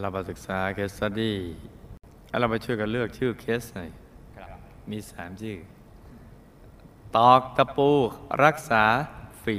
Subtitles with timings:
[0.00, 1.36] เรามาศึกษาเคสสตี้
[2.40, 3.90] เรามาช่วยกันเลือกชื่อเคสหน่อย
[4.90, 5.56] มีสามชื่อ
[7.16, 7.90] ตอกตะปู
[8.44, 8.84] รักษา
[9.42, 9.58] ฝี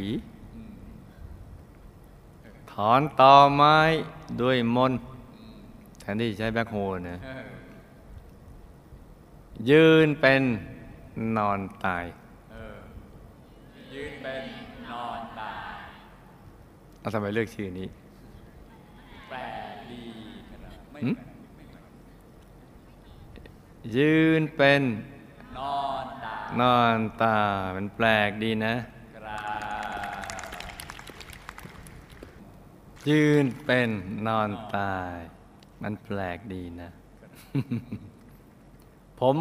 [2.72, 3.78] ถอนตอไม้
[4.42, 5.00] ด้วยมนต์
[6.00, 7.18] แทนที่จะใช้แบ็คโฮลนะ
[9.70, 10.42] ยืนเป็น
[11.38, 12.06] นอนตาย
[13.94, 14.44] ยืนเป็น
[14.90, 15.76] นอนตาย
[17.00, 17.88] เอาทำไมเลือกชื่อนี้
[19.30, 19.38] แปล
[23.98, 24.82] ยืนเป็น
[25.58, 27.38] นอนตายนอนตา
[27.76, 28.76] มันแปลกดีนะ
[29.16, 29.42] ครับ
[33.10, 33.90] ยืนเป็น
[34.28, 35.16] นอนตาย
[35.84, 36.90] มันแปลกดีนะ
[39.20, 39.38] ผม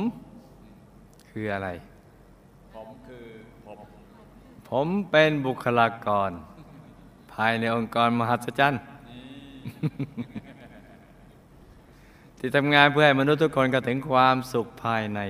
[1.31, 1.69] คืออะไร
[2.75, 3.27] ผมคือ
[3.67, 3.79] ผม
[4.71, 6.31] ผมเป็นบุคลากร
[7.33, 8.83] ภายในองค์กรมหัศจรรย์
[12.41, 15.21] ที่ทำงานเพื่อให้มนุษย์ทุกคนเข้าถึงความสุขภายใน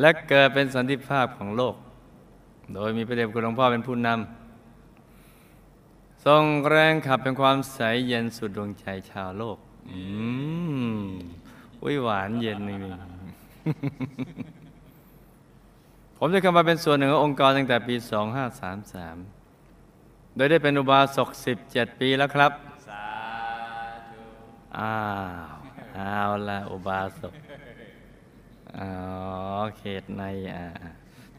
[0.00, 1.74] และเกิดเป็นสันติภาพของโลก
[2.74, 9.58] โดยมีพระเดชคุณหลวงพ่อเป็นผู้นำทรงแรงขับเป็นความใสเย็นสุดดวงใจชาวโลก
[9.90, 10.00] อื
[10.98, 11.02] ม
[11.82, 12.76] อุ้ยหวานเย็นนี่
[16.16, 17.94] ผมได้เข้ามาเป็นส่วนหนึ่งขององค์กรตั้งแต่ปี
[19.56, 21.28] 2533 โดยได้เป็นอุบาสก
[21.64, 22.52] 17 ปีแล้วครับ
[24.78, 24.94] อ้า
[25.52, 25.54] ว
[25.94, 27.34] เอาละอุบาสก
[28.78, 28.90] อ๋อ
[29.78, 30.22] เขตใน
[30.54, 30.64] อ่า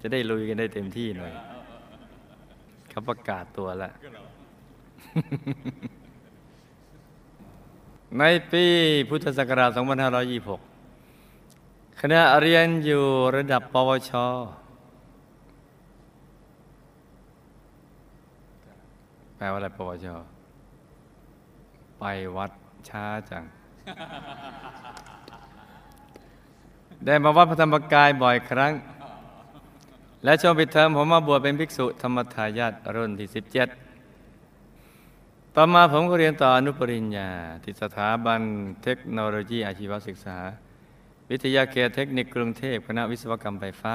[0.01, 1.33] จะได้ลุยกันได้เต็มที่หน่อย
[2.89, 3.93] เขาประกาศตัวแล้ว
[8.17, 8.65] ในปี
[9.09, 9.69] พุทธศักราช
[10.85, 13.03] 2526 คณะเรียนอยู่
[13.35, 14.11] ระดับปวช
[19.37, 20.07] แปลว่าอะไรปวช
[21.99, 22.03] ไป
[22.37, 22.51] วัด
[22.89, 23.43] ช้าจัง
[27.05, 28.71] ได้มาวัดพระธรรมกายบ่อยครั้ง
[30.23, 33.37] และช่วงปิดเทอมผมมาบวชเป็นภิกษุธรรมทายาทรุ่นที่ 17
[35.55, 37.29] ต่อมาผมก็เรียนต่ออนุปริญญา
[37.63, 38.41] ที่สถาบัน
[38.83, 40.37] เทคโนโลยีอาชีวศึกษา
[41.29, 43.93] วิทยาเขตเทคนิคกรุงเทพคณะวิศวกรรมไฟฟ้า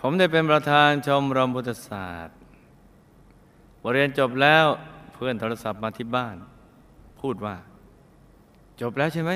[0.00, 2.36] ผมได้เป็นประธานชมรมพุทธศาสตร์
[3.80, 4.66] พอเรียนจบแล้ว
[5.12, 6.36] เพื่อนโทรศัพท์มาที่บ้าน
[7.20, 7.54] พูดว่า
[8.80, 9.32] จบแล้วใช่ไหม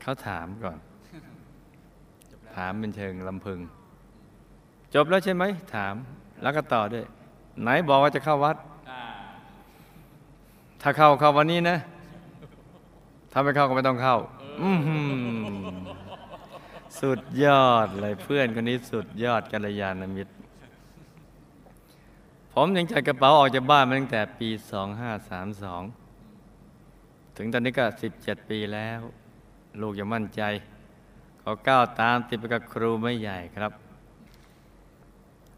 [0.00, 0.78] เขาถามก่อน
[2.56, 3.58] ถามเป็นเชิงลำพึง
[4.94, 5.44] จบแล้วใช่ไหม
[5.74, 5.94] ถาม
[6.42, 7.04] แล้วก็ต่อด้วย
[7.62, 8.56] ไหนบอกว่าจะเข้าวัด
[8.90, 9.02] อ่า
[10.82, 11.76] ถ้าเข้าเข้าวันนี้นะ
[13.32, 14.16] ถ้าไม่เข้าก็ไม่ต้องเข้า
[14.62, 15.74] อือหือ
[17.00, 20.34] สุดยอดเลยเพื่อนคนนี้สุดยอดกัลยาณมิตร
[22.56, 24.48] ผมยังจัดกระเป๋าออกจากบ้านมาตั้งแต่ปี
[26.52, 27.84] 2532 ถึงตอนนี้ก็
[28.18, 29.00] 17 ปีแล้ว
[29.80, 30.42] ลูกยังมั่นใจ
[31.42, 33.72] ขาก้าวตามติดไปกับครูไม่ใหญ่ครับ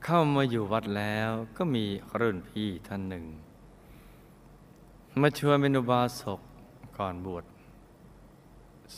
[0.04, 1.84] เข้ามาอยู่วัดแล้วก็มี
[2.20, 3.24] รุ่นพี่ท่านหนึ่ง
[5.20, 6.40] มาชวนเป็นอุบาสก
[6.98, 7.44] ก่อนบวช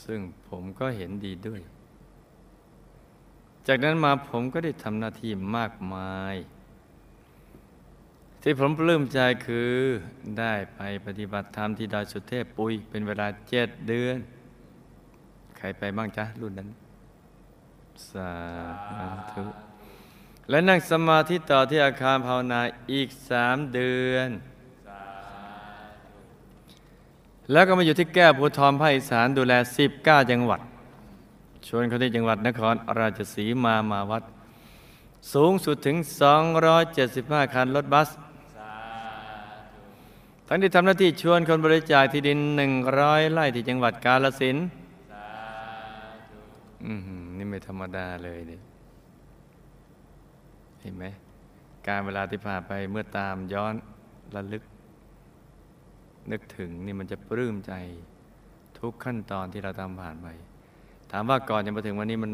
[0.02, 1.60] ซึ่งผมก็เห็นดีด้วย
[3.66, 6.36] จากนั้นมาผมก็ได้ทำหน้าที่มากมาย
[8.42, 9.74] ที่ผมปลื้มใจคือ
[10.38, 14.18] ได้ไปปฏิบัติธรรมที่ดอยสุเทพปุย เป็นเวลาเจ็ดเดือน
[15.56, 16.68] ใครไปบ้างจ๊ะ รุ่นนั้น
[18.10, 18.32] สา
[19.32, 19.44] ธุ
[20.50, 22.60] และนั่งสมาธิต่อที่อาคารภาวนา
[22.92, 24.28] อีกสามเดือน
[27.52, 29.54] แล้วก็มาอยู่ที่แก้วภูทรภาคอีสานดูแล
[29.92, 30.60] 19 จังหวัด
[31.66, 34.22] ชวนเขาที่จังหวัดนครราชสีมามาวัด
[35.34, 35.96] สูงสุดถึง
[36.74, 38.08] 275 คันรถบัส
[40.50, 42.38] ทั้งที่ทำหน้าที่ชวนคนบริจาคที่ดิน
[42.84, 44.56] 100ไร่ที่จังหวัดกาลสิน
[47.36, 48.62] นี่ไม่ธรรมดาเลยเนี่ย
[50.80, 51.04] เห็นไหม
[51.86, 53.74] การเวลาที่ผ่านไปเมื่อตามย้อน
[54.34, 54.64] ระลึก
[56.30, 57.72] นึกถึงนี่มันจะปลื้มใจ
[58.78, 60.28] ทุกขั้นตอนที่เราทำผ่านไป
[61.12, 62.32] ถามว่าก่อนจะมาถึงวันนี้มัน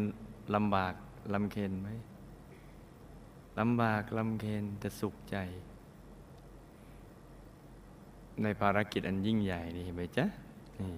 [0.55, 0.93] ลำบาก
[1.33, 1.89] ลำเค็นไหม
[3.59, 5.37] ลำบากลำเค็นแต่สุขใจ
[8.43, 10.25] ในภารกิจอันยิ่งใหญ่นี่เห็นไหมจ๊ะ
[10.79, 10.93] นี่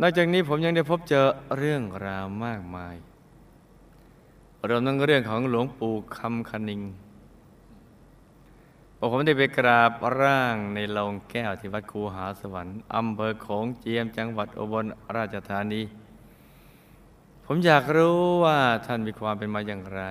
[0.00, 1.26] นอกจากนี้ผมยังได้พบเจอ
[1.56, 2.96] เรื่องราวมากมาย
[4.68, 6.82] รวมทั้งเรื่องของหลวงปู่คำคณิง
[8.96, 14.86] พอผมได้ไปกราบร่างในโลงแก้วที่วัดคูหาสวรรค์อำเภอโขงเจียมจังหวัดอุบล
[15.16, 15.82] ราชธานี
[17.44, 20.02] ผมอยากรู้ว่าท่านมีความเป็นมาอย่างไร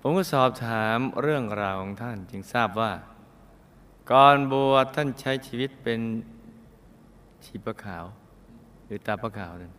[0.00, 2.92] ผมก็สอบถามเรื่องราวของท่านจึงทราบว่า
[4.10, 6.00] ก่อนบวชท่านใช้ชีวิตเป็น
[7.44, 8.04] ชีพขาว
[8.84, 9.72] หรือตาพระขาวนั่น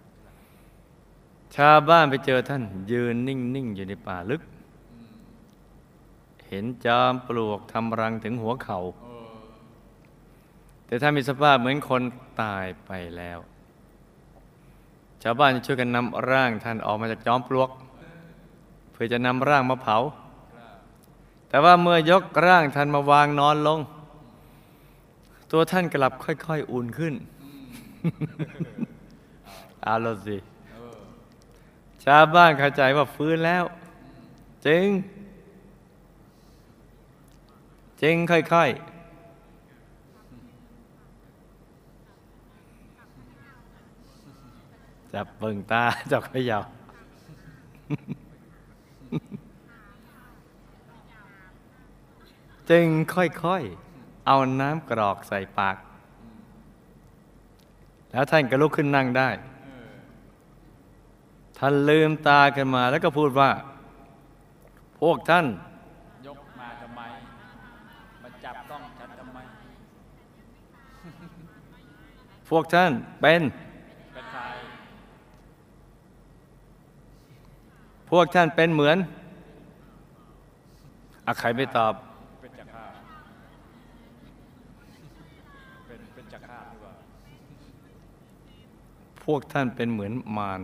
[1.55, 4.41] ชาวบ้านไปเจอท่าน ยืนนิ่ง ๆ อยู่ในป่าลึก
[6.47, 8.81] เห็นจอมปลวกทำรังถึงหัวเขา่า
[10.85, 12.01] แต่ถ้านมีสภาพเหมือนคน
[12.41, 13.39] ตายไปแล้ว
[15.23, 17.69] ชาวบ้านจะช่วยกันนำร่างท่านออกมาจากจอมปลวก
[18.91, 19.97] เพื่อจะนำร่างมาเผา
[21.49, 23.79] แต่ว่าเมื่อยกร่างท่านมาวางนอนลง
[25.51, 27.13] ตัวท่านกลับค่อยๆอุ่นขึ้น
[29.83, 30.37] เอาละสิ
[32.05, 33.63] ชาวบ้านเข้าใจว่าฟื้นแล้ว
[34.65, 34.85] จึง
[38.01, 38.89] จึงค่อยๆ
[45.13, 46.63] จับเบิ่งตาจับเขยาว
[52.69, 53.88] จึงค่อยๆ
[54.31, 55.75] เอาน้ำกรอกใส่ปาก
[58.11, 59.29] แล้วท่านก็ลุกขึ้นนั่งได้
[61.57, 63.49] ท่านลืมตาขึ้นมาแล้วก็พูดว่า
[64.99, 65.45] พวกท่าน
[66.27, 67.01] ยกมาทำไม
[68.21, 69.39] มาจับต้องฉันทำไม
[72.49, 72.91] พวกท่าน
[73.21, 73.41] เป็น
[74.13, 74.41] เป็นใคร
[78.11, 78.97] พวกท่านเป็นเหมือน
[81.25, 81.93] อะใครไม่ตอบ
[82.41, 82.85] เป็นจักรข้า
[85.87, 86.93] เป็นเป็นจักรข้าหรือเปล่า
[89.18, 90.61] พ วกท่านเป็นเหมือนมาร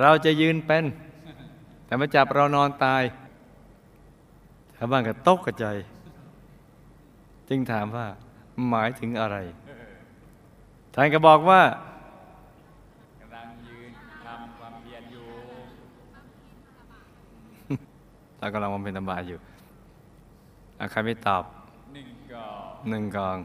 [0.00, 0.84] เราจะยืนเป็น
[1.84, 3.02] แต่มาจับเรานอนตาย
[4.76, 5.66] ชาวบ้านก็ตกกระใจ
[7.48, 8.06] จึงถามว่า
[8.70, 9.36] หมายถึงอะไร
[10.94, 11.62] ท่านก็บอกว่า
[13.20, 13.90] กำลังยืน
[14.24, 15.26] ทำความเพียรอยู่
[18.38, 19.38] เรากำลังบำเพ็ญธรรมะอยู่
[20.78, 21.42] อะใครไม่ตอบ
[21.94, 22.44] หนึ่งก็
[22.90, 23.36] หนึ่งกอง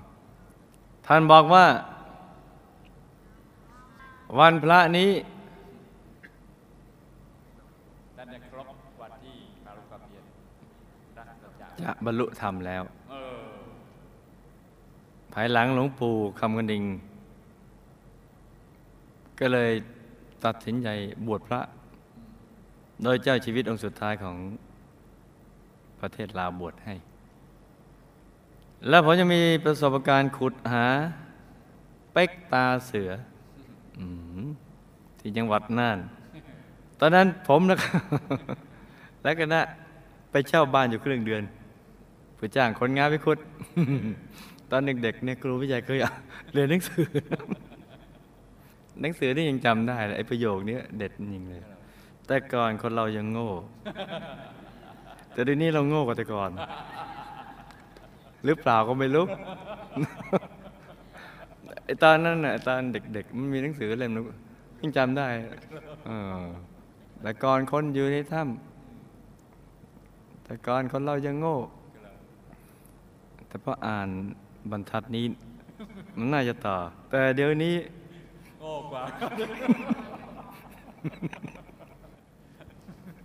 [1.05, 1.65] ท่านบอกว่า
[4.39, 5.11] วันพระนี้
[11.81, 12.83] จะบรรลุธรรมแล้ว
[15.33, 16.83] ภายหลังหลวงปู่คำกันดิง
[19.39, 19.71] ก็เลย
[20.45, 20.87] ตัดสินใจ
[21.27, 21.61] บวชพระ
[23.03, 24.37] โดยเจ้าชีวิตองค์สุดท้ายของ
[25.99, 26.95] ประเทศลาวบวชให้
[28.87, 30.85] แล้วผมจะมีประสบการณ์ขุดหา
[32.13, 33.11] เป็กตาเสือ
[35.19, 35.99] ที่จังหวัดน่าน
[36.99, 37.77] ตอนนั้นผมนะ
[39.23, 39.61] และก็นะ
[40.31, 41.43] ไปเช่าบ้านอยู่ครึ่งเดือน
[42.35, 43.39] เพื่อจ้างคนงานไปขุด
[44.71, 45.99] ตอนเด็กๆเนี่ยครูวิจัยเคย
[46.53, 47.05] เรียนหนังสือ
[49.01, 51.61] หนังสือนี่ยังจำได้เลยไอ้ประโยคนี้เด็ดจริงเลย
[52.27, 53.51] แต่ก่อนคนเรายังโง่
[55.33, 56.51] แต่เดี๋ยวนี้เราโง่กว่าแต่ก่อน
[58.45, 59.25] หรือเปล่าก็ไม่รู้
[62.03, 64.25] ตอนนั้นน่ะตอนเด็กๆ มันมีหนังสือเล่มนึง
[64.79, 65.27] ยังจำได้
[66.05, 66.11] เอ
[66.41, 66.43] อ
[67.21, 71.57] แต่ก่อนคนอยู่ในถ้ำแต่ก่อนคนเรายังโง่
[73.47, 74.09] แต่พออ่าน
[74.71, 75.25] บรรทัดนี้
[76.17, 76.77] มันน่าจะต่อ
[77.09, 77.75] แต่เดี๋ยวนี้
[78.59, 79.03] โง่กว่า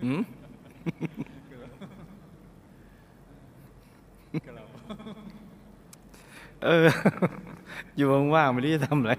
[0.02, 0.20] หืม
[6.64, 6.86] เออ
[7.96, 9.12] อยู่ว่างๆไม่รู้จะทำอะไร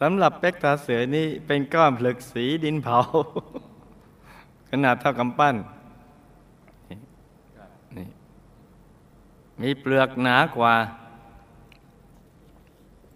[0.00, 2.98] สำหรับเป็กตาเสือนี่เป็นก้อนผลึกสีดินเผา
[4.70, 5.56] ขนาดเท่ากำปั้น
[7.96, 8.08] นี่
[9.60, 10.74] มีเปลือกหนากว่า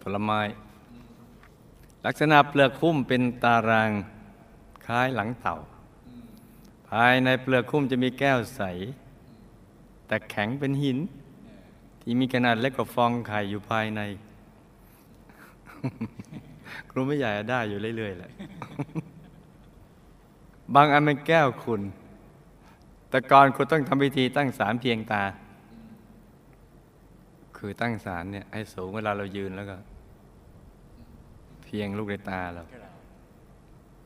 [0.00, 0.40] ผลไม้
[2.04, 3.90] ลักษณะเปลือกคุ้มเป็นตาราง
[4.86, 5.54] คล้ายหลังเต่า
[6.88, 8.62] ภายในเปลือกคุ้มจะมีแก้วใส
[10.06, 10.98] แต่แข็งเป็นหิน
[12.02, 14.00] ที่มีขนาดเล็กกว่าฟองไข่อยู่ภายใน
[16.90, 18.32] ครูไม่ใหญ่ได้อยู่เรื่อยๆแหละ
[20.74, 21.82] บางอันเป็นแก้วคุณ
[23.08, 25.22] แต่ก่อนคุณต้องทำพิธีตั้งสารเพียงตา
[27.56, 29.76] คือตั้งสารเนี่ยให้สูงเวลาเรายืนแล้วก็
[31.64, 32.62] เพียงลูกในตาเรา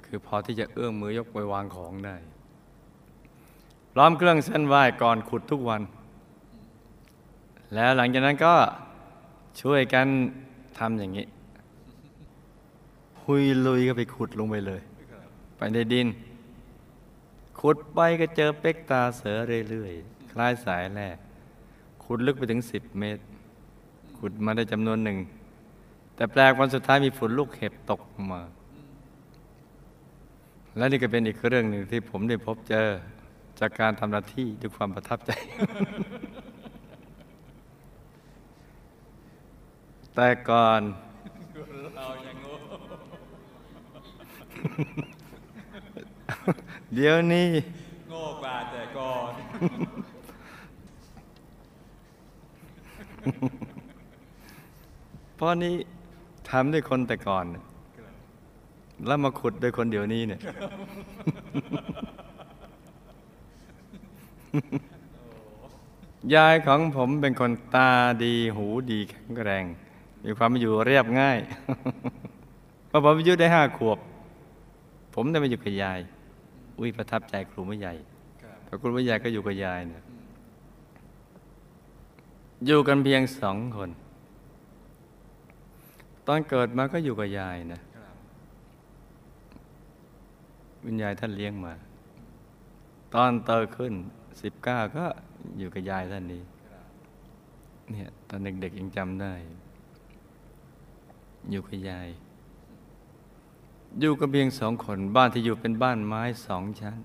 [0.07, 2.17] คือพอที่จะเอื้อมมือยกไปวางของได้
[3.93, 5.83] พร้อมเครื่องเส้นไหว้ก่อนขุดทุกวัน
[7.75, 8.55] แล้วหลังจากนั้นก็
[9.61, 10.07] ช่วยกัน
[10.79, 11.27] ทำอย่างนี้
[13.23, 14.83] หุยลุยก็ไปขุดลงไปเลย
[15.57, 16.09] ไปในดิน
[17.61, 19.37] ขุดไปก็เจอเป็กตาเสือ
[19.71, 21.09] เรื่อยๆ คล้ายสายแร่
[22.05, 23.23] ขุดลึกไปถึงสิบเมตร
[24.19, 25.19] ขุดมาได้จำนวนหนึ่ง
[26.15, 28.01] แต่แปลกวันสุดท้ายมีฝุ่นลูกเห็บตก
[28.33, 28.43] มา
[30.77, 32.89] และนี่ก็เป็นอีกเรื่องหนึ่งที่ผมได้พบเจอ
[33.61, 35.31] จากการทำหน้าที่ด้วยความประทับใจ
[40.17, 40.83] แต่ก่อน
[41.97, 42.55] เรายังโง่
[46.95, 47.49] เดี๋ยวนี้
[48.11, 49.33] โง่กว่าแต่ก่อน
[55.37, 55.75] เพราะนี้
[56.51, 57.45] ทำด้วยคนแต่ก่อน
[59.07, 60.41] แล้วมาขุดด้วยคนเดี๋ยวนี้เนี่ย
[66.35, 67.91] ยายของผมเป็นคนตา
[68.23, 69.67] ดีหูดีแข็งแรง
[70.27, 71.39] มีความอยู่เรียบง่าย
[72.91, 73.99] พอผมอายุได้ห้าขวบ
[75.15, 76.01] ผมได้มาอยู่กับยาย
[76.79, 77.95] อุ้ยประทับใจครูไม่ใหญ่
[78.43, 80.03] ครับพอครูไม่ใหญ่ก็อยู่กับยายเนี่ย
[82.67, 83.91] อยู่กันเพียงสองคน
[86.27, 88.15] ตอนเกิดมาก็อยู่กับยายนะครับ
[90.83, 91.75] คุณท่านเลี้ยงมา
[93.15, 93.95] ตอนโตขึ้น
[94.43, 95.05] สิบเก้าก็
[95.59, 96.43] อยู่กับยายท่านนี้
[97.91, 99.33] เนี่ยตอนเด็กๆยังจำได้
[101.51, 102.09] อยู่กับยาย
[104.01, 106.99] อยู่กันเพียงสองคนบ้านที่อยู่เป็นบ้านไม้สองชั้น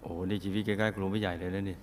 [0.00, 1.78] โอ้โหนี่ชีวิตใกล้ๆครูไม่ใหญ่เลยนะนี่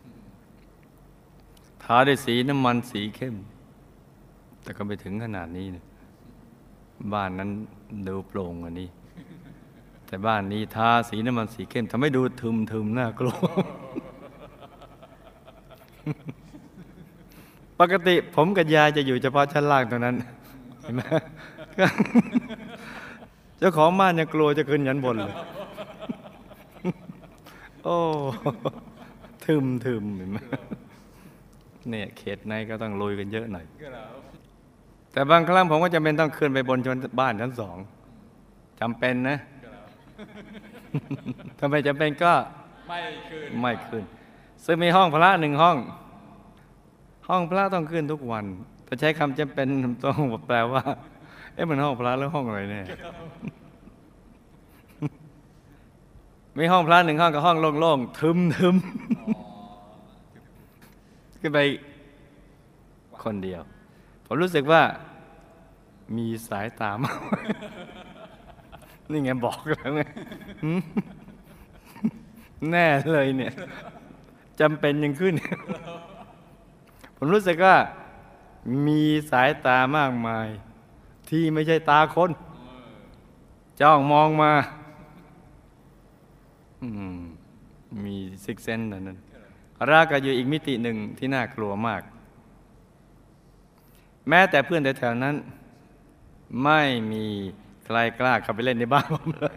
[1.83, 3.35] ทาด้วยสีน้ำมันสีเข้ม
[4.63, 5.85] แต่ก็ไปถึงขนาดนี้เนี่ย
[7.13, 7.49] บ้านนั้น
[8.07, 8.89] ดูโปร่งกว่านี้
[10.07, 13.37] แต่บ้านนี้ทาสีน้ำมันสีเข้มทำให้ดูทึมทึมน่ากลัว
[17.79, 20.15] ปกติผมกับยายจะอยู่เฉพาะชั้นล่างตรงนั้น
[20.81, 21.01] เห็นไหม
[23.57, 25.35] เจ้าของบ้านยังกลัวจะขึ้นยันบนเลย
[27.83, 27.97] โอ้
[29.45, 30.37] ทึมทึมเห็นไหม
[31.89, 34.09] เนี่ยเขตในก็ต้องลุยกันเยอะหน่อยครับ
[35.11, 37.77] แต่บางครั้งผมก็จำเป็นต้องขึ้นไปบนชนบ้านชั้นสอง
[38.79, 39.85] จำเป็นนะครับ
[41.59, 42.33] ทำไมจำเป็นก็
[42.87, 42.97] ไม่
[43.29, 44.03] คืนไม่ขึ้น
[44.65, 45.77] ซึ่งมีห้องพระหนึ่งห้อง
[47.29, 48.45] ห้องพระต้องขึ้นทุกวัน
[48.85, 49.67] แต่ใช้คำจำเป็น
[50.05, 50.83] ต้องแปลว่า
[51.18, 52.85] เอ๊ะมันห้องพระหรือห้องอะไรเนี่ย
[56.57, 58.75] มีห้องพระหนึ่งห้องกับห้องโล่งๆทึมทึม
[59.27, 61.59] อ๋อๆขึ้นไป
[63.23, 63.61] คนเดียว
[64.25, 64.81] ผมรู้สึกว่า
[66.17, 66.97] มีสายตาม
[69.11, 70.01] นี่ไงบอกแล้วไง
[72.71, 73.53] แน่เลยเนี่ย
[74.59, 75.33] จำเป็นยังขึ้น
[77.17, 77.75] ผมรู้สึกว่า
[78.87, 79.01] มี
[79.31, 80.47] สายตามากมาย
[81.29, 82.31] ที่ไม่ใช่ตาคน
[83.81, 84.51] จ้องมองมา
[86.81, 86.83] อ
[87.15, 87.17] ม
[88.05, 89.17] มีซิกเซนนั่นนั้น
[89.89, 92.01] รากก็อยู่อีกมิติหนึ่งที่น่ากลัวมาก
[94.29, 95.35] แม้แต่เพื่อนแถวๆนั้น
[96.63, 96.81] ไม่
[97.11, 97.25] มี
[97.85, 99.55] ใครกล้าเข้าไปเล่นในบ้านผมเลย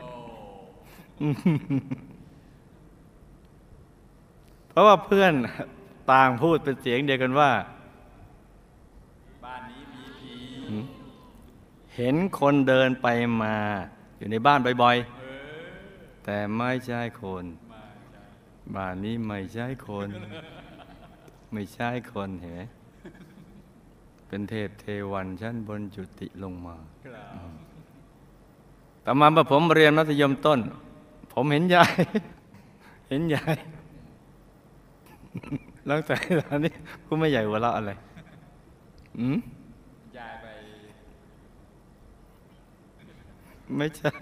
[4.68, 5.32] เพราะว่าเพื่อน
[6.12, 7.50] ต่างพูดเป็นเสียงเดียวกันว่า
[9.44, 10.34] บ้านนี้มีผี
[11.96, 13.06] เห็นคนเดินไป
[13.42, 13.54] มา
[14.18, 17.44] อยู่ในบ้านบ่อยๆ แต่ไม่ใช่คน
[18.76, 20.08] บ้านนี้ไม่ใช่คน
[21.52, 22.60] ไม่ใช่คนเห็นไหม
[24.28, 26.76] เป็นเทพเทวันชั้นบนจุติลงมา
[29.04, 30.60] ต่อมาเมื่อผมเรียนมัธยมต้น
[31.32, 31.92] ผมเห็นยาย
[33.08, 33.56] เห็นยาย
[35.86, 36.18] หลังจาก
[36.48, 36.72] ตอนนี้
[37.06, 37.92] กูไม่ใหญ่หัวเราะอะไร
[39.18, 39.36] อืม
[40.18, 40.46] ยายไป
[43.76, 44.12] ไม่ใช่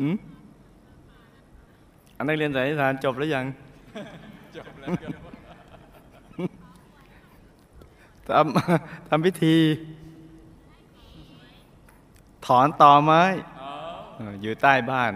[0.00, 0.16] อืม
[2.16, 3.44] อันนักเรียนสายนิทานจบแล้วยัง
[4.56, 5.12] จบแล้วครับ
[8.28, 9.56] ทำทำพิธี
[12.46, 13.22] ถอนต่อไม้
[13.62, 13.70] อ๋อ
[14.16, 15.12] เอออยู่ใต้บ้าน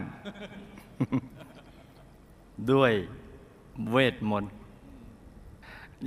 [2.72, 2.92] ด้วย
[3.90, 4.50] เวทมนต์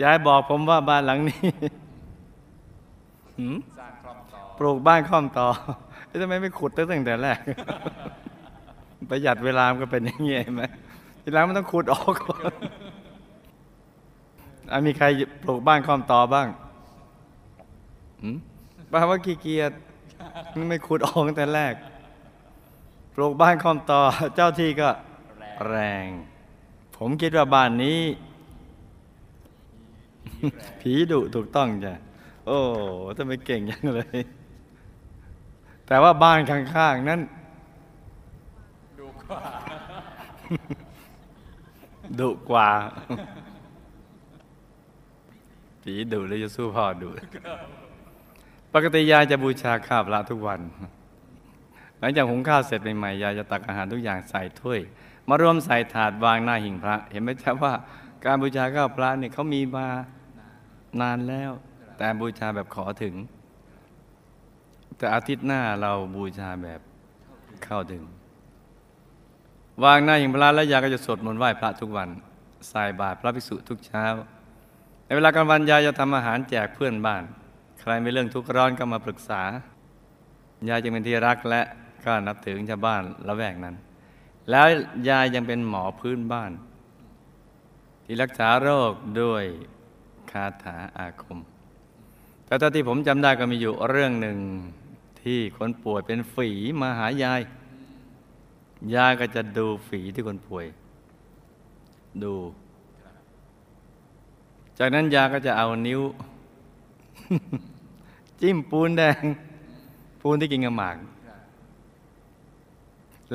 [0.01, 1.41] ยายบอกผมว่าบ้านหลังนี้
[3.37, 4.00] หืมสร้างครอบต่อ
[4.57, 5.47] ปลูกบ้านค่อมต่อ
[6.07, 7.39] เอ๊ะทำไมไม่ขุดตั้งแต่แรก
[9.09, 10.63] ประหยัดเวลามนก็เป็นอย่างเงี้ยไหม
[11.21, 12.51] ทีหลังมันต้องขุดออกก่อน
[14.87, 15.05] มีใคร
[15.43, 16.47] ปลูกบ้านค่อมต่อบ้าง
[18.21, 18.37] หืม
[18.91, 19.71] บ้าว่าขี้เกียจ
[20.69, 21.73] ไม่ขุดออกตั้งแต่แรก
[23.15, 24.01] ปลูกบ้านค่อมต่อ
[24.35, 24.89] เจ้าที่ก็
[25.37, 26.05] แรงแรง
[26.97, 27.99] ผมคิดว่าบ้านนี้
[30.79, 31.93] ผีดุถูกต้องจ้ะ
[32.47, 32.59] โอ้
[33.17, 34.19] ทำไมเก่งยังเลย
[35.91, 37.21] แต่ว่าบ้านข้างๆนั้น
[38.99, 39.41] ดูกว่า
[42.19, 42.69] ดุกว่า
[45.81, 47.09] ผีดุเลยจะสู้พ่อดุ
[48.73, 50.59] ปกติยายจะบูชาข้าวพระทุกวัน
[51.99, 54.79] หลังจากหุงข้าวเสร็จใหม่ๆยายจะตักอาหารทุกอย่างใส่ถ้วย
[55.29, 57.73] มารวมใส่ถาดวางหน้าหิ้งพระ เห็นไหมจ๊ะว่า
[58.25, 59.87] การบูชาข้าวพระเนี่ยเขามีมา
[61.01, 61.51] นานแล้ว
[61.97, 63.15] แต่บูชาแบบขอถึง
[65.01, 66.81] แต่อาทิตย์หน้าเราบูชาแบบ
[67.63, 68.03] เข้าถึง
[69.83, 72.09] วางหน้าหิ้งพระแล้วยายก็จะสวดมนต์ไหว้พระทุกวัน
[72.69, 74.05] ใส่บาตรพระภิกษุทุกเช้า
[75.05, 77.23] ในเวลากลางวันยายจะทำอาหารแจกเพื่อนบ้าน
[77.79, 79.41] ใครมีเรื่องทุกข์ร้อนก็มาปรึกษา
[80.69, 81.61] ยายจึงเป็นที่รักและ
[82.05, 83.75] ก็นับถือชาวบ้านละแวกนั้น
[84.49, 84.67] แล้ว
[85.09, 86.51] ยายยังเป็นหมอพื้นบ้าน
[88.05, 89.43] ที่รักษาโรคด้วย
[90.31, 91.39] คาถาอาคม
[92.45, 94.39] แต่ตอนที่ผมจำได้ก็มีอยู่เรื่องหนึ่ง
[95.23, 96.49] ที่คนป่วยเป็นฝี
[96.81, 97.41] มาหายาย
[98.95, 100.65] ยายก็จะดูฝีที่คนป่วย
[102.23, 102.33] ดู
[104.77, 106.01] จากนั้นยาก็จะเอานิ้ว
[108.41, 109.23] จิ้มปูนแดง
[110.21, 110.95] ปูนที่กินกับหมาก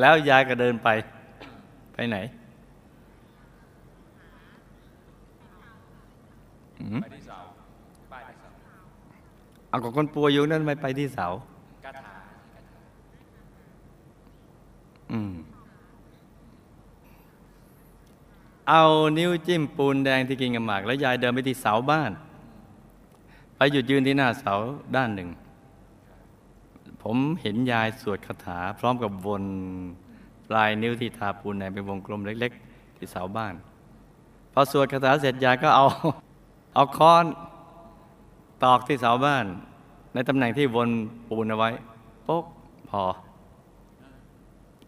[0.01, 0.89] แล้วยายก็เดินไป
[1.93, 2.17] ไปไหน
[6.81, 7.39] อืมไปที่เสา
[8.13, 8.49] ป้ายที่เสา
[9.69, 11.27] เอากับคนป่วยอยู่นั่นไม่ไปที่เสา
[11.85, 12.17] กระถา
[12.55, 14.96] อืม
[18.69, 18.85] เอา
[19.19, 22.11] นิ้วจิ้มปูนแดงที่กินกับหมาก แล้วยายเดินไปที่เสาบ้าน
[23.57, 24.55] ไปหยุดยืนที่หน้าเสา
[24.97, 25.29] ด้านหนึ่ง
[27.03, 29.45] ผมเห็นยายสวดคาถา พร้อมกับวน
[30.49, 33.55] ปลายนิ้วที่ทาปูนแดงเป็นวงกลมเล็ก ๆ ที่เสาบ้าน
[34.53, 35.87] พอสวดคาถาเสร็จยายก็เอา
[36.75, 37.25] เอาค้อน
[38.65, 39.45] ตอกที่เสาบ้าน
[40.15, 40.89] ในตำแหน่งที่วน
[41.29, 41.71] ปูนเอาไว้
[42.25, 42.45] โป๊ก
[42.91, 43.03] พอ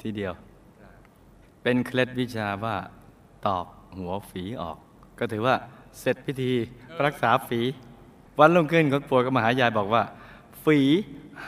[0.02, 0.32] ทีเดียว
[1.63, 2.76] เป็นเคล็ดวิชาว่า
[3.47, 3.67] ตอก
[3.99, 4.78] หัวฝีออก
[5.19, 5.56] ก็ถือว่า
[5.99, 6.52] เสร็จพิธี
[7.04, 7.61] รักษาฝี
[8.39, 10.02] วันรุ่งขึ้นคนป่วยก็มาหายายบอกว่า
[10.65, 10.78] ฝี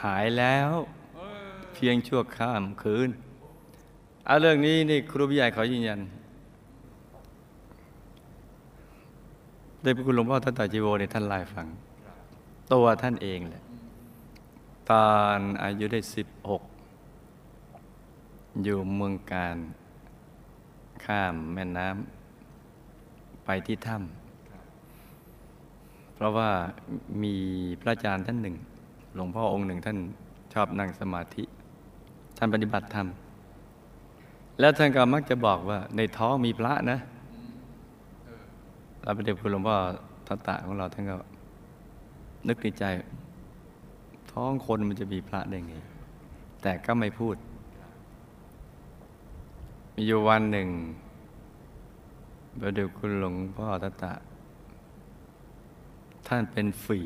[0.01, 0.71] หายแล้ว
[1.73, 3.09] เพียงชั่วข้ามคืน
[4.25, 5.99] เอาเรื่องนี้นี่ครูพี่ใหญ่ขอยืนยัน
[9.81, 11.67] ได้พระคุณหลวงพ่อท่านต่อจีโวในท่านไล่าให้ฟัง
[12.73, 13.63] ตัวท่านเองแหละ
[14.91, 16.61] ตอนอายุได้สิบหก
[18.63, 19.57] อยู่เมืองการ
[21.05, 26.49] ข้ามแม่น้ำไปที่ถ้ำเพราะว่า
[27.23, 27.33] มี
[27.81, 28.55] พระอาจารย์ท่านหนึ่ง
[29.15, 29.97] หลวงพ่อองค์หนึ่งท่าน
[30.53, 31.43] ชอบนั่งสมาธิ
[32.37, 33.07] ท่านปฏิบัติธรรม
[34.59, 36.99] แล้วท่านก็มักจะบอกว่า ในท้องมีพระนะ
[39.03, 39.75] เราไปเด็กคุณหลวงพ่อ
[40.27, 41.17] ทัตตะของเราท่านก็
[42.47, 42.83] นึกในใจ
[44.31, 45.75] ท้องคนมันจะมีพระได้ไง
[46.61, 47.35] แต่ก็ไม่พูด
[50.03, 50.69] มีอยู่วันหนึ่ง
[52.59, 54.13] ประเดี๋ยวคุณหลวงพ่อตตะ
[56.27, 57.01] ท่านเป็นฝี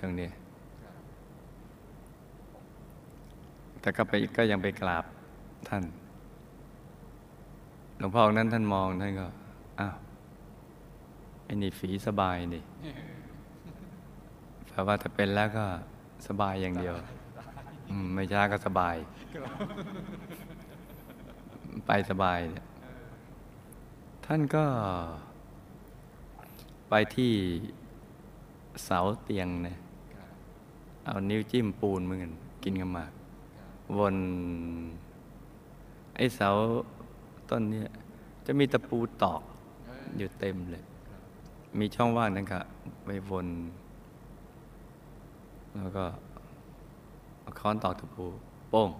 [0.00, 0.30] ตรงนี้
[3.80, 5.04] แต่ก็ไปก็ยังไปกราบ
[5.68, 5.84] ท่าน
[7.98, 9.26] หลวงพ่อองนั้นท่านมองท่านก็
[9.80, 9.96] อ้าว
[11.44, 12.62] ไอ้นี่ฝีสบายนี่
[14.68, 15.64] แปลว่าถ้าเป็นแล้วก็
[16.28, 16.94] สบายอย่างเดียว
[18.14, 18.96] ไม่ช้าก็สบาย
[21.86, 22.66] ไปสบายเนี่ย
[24.26, 24.64] ท่านก็
[26.88, 27.32] ไปที่
[28.84, 29.76] เสาเตียงเนี่ย
[31.04, 32.32] เอานิ้วจิ้มปูนมือนกัน
[32.62, 33.12] กินกันมาก
[33.96, 34.16] วน
[36.16, 36.48] ไอ้เสา
[37.50, 37.88] ต้นเนี้ย
[38.46, 39.42] จะมีตะปูตอก
[40.16, 40.84] อยู่เต็มเลย
[41.78, 42.60] มีช่องว่างนั่นก็
[43.04, 43.48] ไปวน
[45.76, 46.04] แล้วก็
[47.40, 48.24] เอาค้อนตอกตะปู
[48.70, 48.90] โป้ง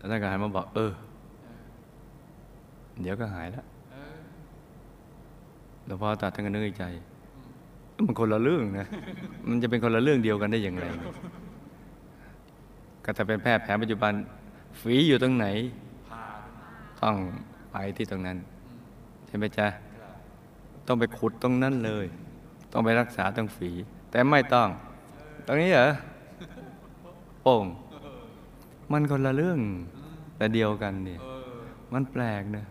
[0.00, 0.92] แล้วท่านก็หันมาบอก เออ
[3.02, 3.64] เดี๋ยวก็หายแล้ว
[5.86, 6.84] หลวงพ่อตรัดท่านก็นึกในใจ
[8.06, 8.86] มันคนละเรื่องนะ
[9.48, 10.86] มันจะเป็นคนละเรื่องเดียวกันได้อย่างไร
[13.04, 14.12] ก็ถ้าเป็นแพทย์แผนปัจจุบัน
[14.80, 15.46] ฝีอยู่ตรงไหน
[17.02, 17.16] ต้อง
[17.72, 18.36] ไปที่ตรงนั้น
[19.26, 19.66] ใช่ไหมจ๊ะ
[20.86, 22.06] ต้องไปขุดตรงนั้นเลย
[22.72, 23.70] ต้องไปรักษาตรงฝี
[24.10, 24.68] แต่ไม่ต้อง
[25.46, 25.88] ตรงนี้เหรอ
[27.42, 27.64] โป่ง
[28.92, 29.58] มันคนละเรื่อง
[30.36, 31.20] แต่เดียวกันเนี่ย
[31.92, 32.64] มันแปลกนะ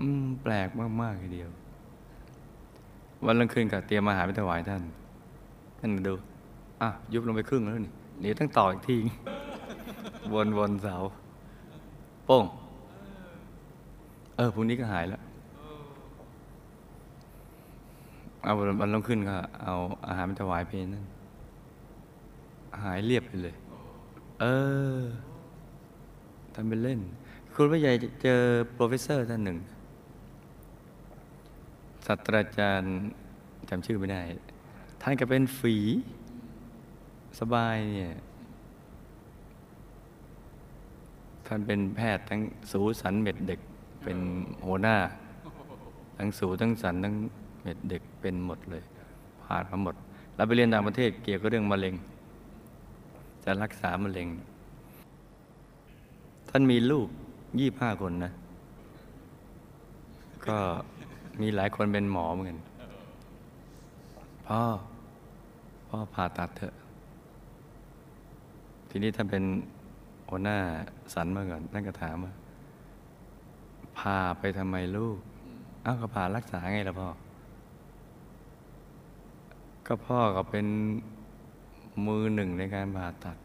[0.00, 0.68] อืมแปลก
[1.02, 1.50] มากๆทีเดียว
[3.26, 4.82] วันรุ่งขึ้นก็เตรียมอาหารไปถวายท่าน
[5.78, 6.14] ท่านดู
[6.82, 8.96] อะยุบลงไปครึ่งแล้วนี่เดี๋ยวต้องต่ออีกที
[10.32, 10.96] วนวนเสา
[12.26, 12.44] โป้ง
[14.36, 15.20] เออพรุ่งนี้ก็หายแล้ว
[18.42, 19.74] เอาวันวันรุ่งขึ้นก็เอา
[20.06, 21.04] อาหารไปถวายเพลนั่น
[22.82, 23.54] หายเรียบไปเลย
[24.44, 24.48] เอ
[24.98, 25.00] อ
[26.54, 27.00] ทำเป็นเล่น
[27.54, 28.40] คุณพ่อใหญ่เจอ
[28.74, 29.58] โปรเฟสเซอร์ท่านหนึ่ง
[32.06, 32.92] ศาสตราจารย์
[33.68, 34.22] จำชื่อไม่ได้
[35.02, 35.76] ท่านก็เป็นฝี
[37.40, 38.14] สบายเนี่ย
[41.46, 42.40] ท่านเป็นแพทย์ทั้ง
[42.72, 43.60] สูสันเม็ดเด็ก
[44.02, 44.18] เป็น
[44.66, 44.96] หัวหน้า
[46.18, 47.14] ทั้งสูทั้งสันทั้ง
[47.62, 48.82] เม็ดเด็กเป็นหมดเลย
[49.44, 49.94] ผ่านมาหมด
[50.34, 51.96] แล้วไปเรียนต่างประเทศเกี่ยวกับเรื่องมะเร็ง
[53.44, 54.28] จะรักษามะเร็ง
[56.48, 57.08] ท่านมีลูก
[57.58, 58.32] ยี่ห้าคนนะ
[60.46, 60.58] ก็
[61.40, 62.58] มีหลายคนเป็นหมอเหมือนกัน
[64.46, 64.62] พ่อ
[65.88, 66.74] พ่อผ่าตัดเถอะ
[68.88, 69.44] ทีนี้ท่านเป็น
[70.28, 70.58] หัวหน้า
[71.14, 72.32] สันมาก่อนท่นก็ถามว่า
[73.98, 75.18] พาไปทำไมลูก
[75.82, 77.08] เอ้าก็พารักษาไงล่ะพ่อ
[79.86, 80.66] ก็พ่อก็เป็น
[82.06, 83.36] มือหนึ่งในการผ่าตัด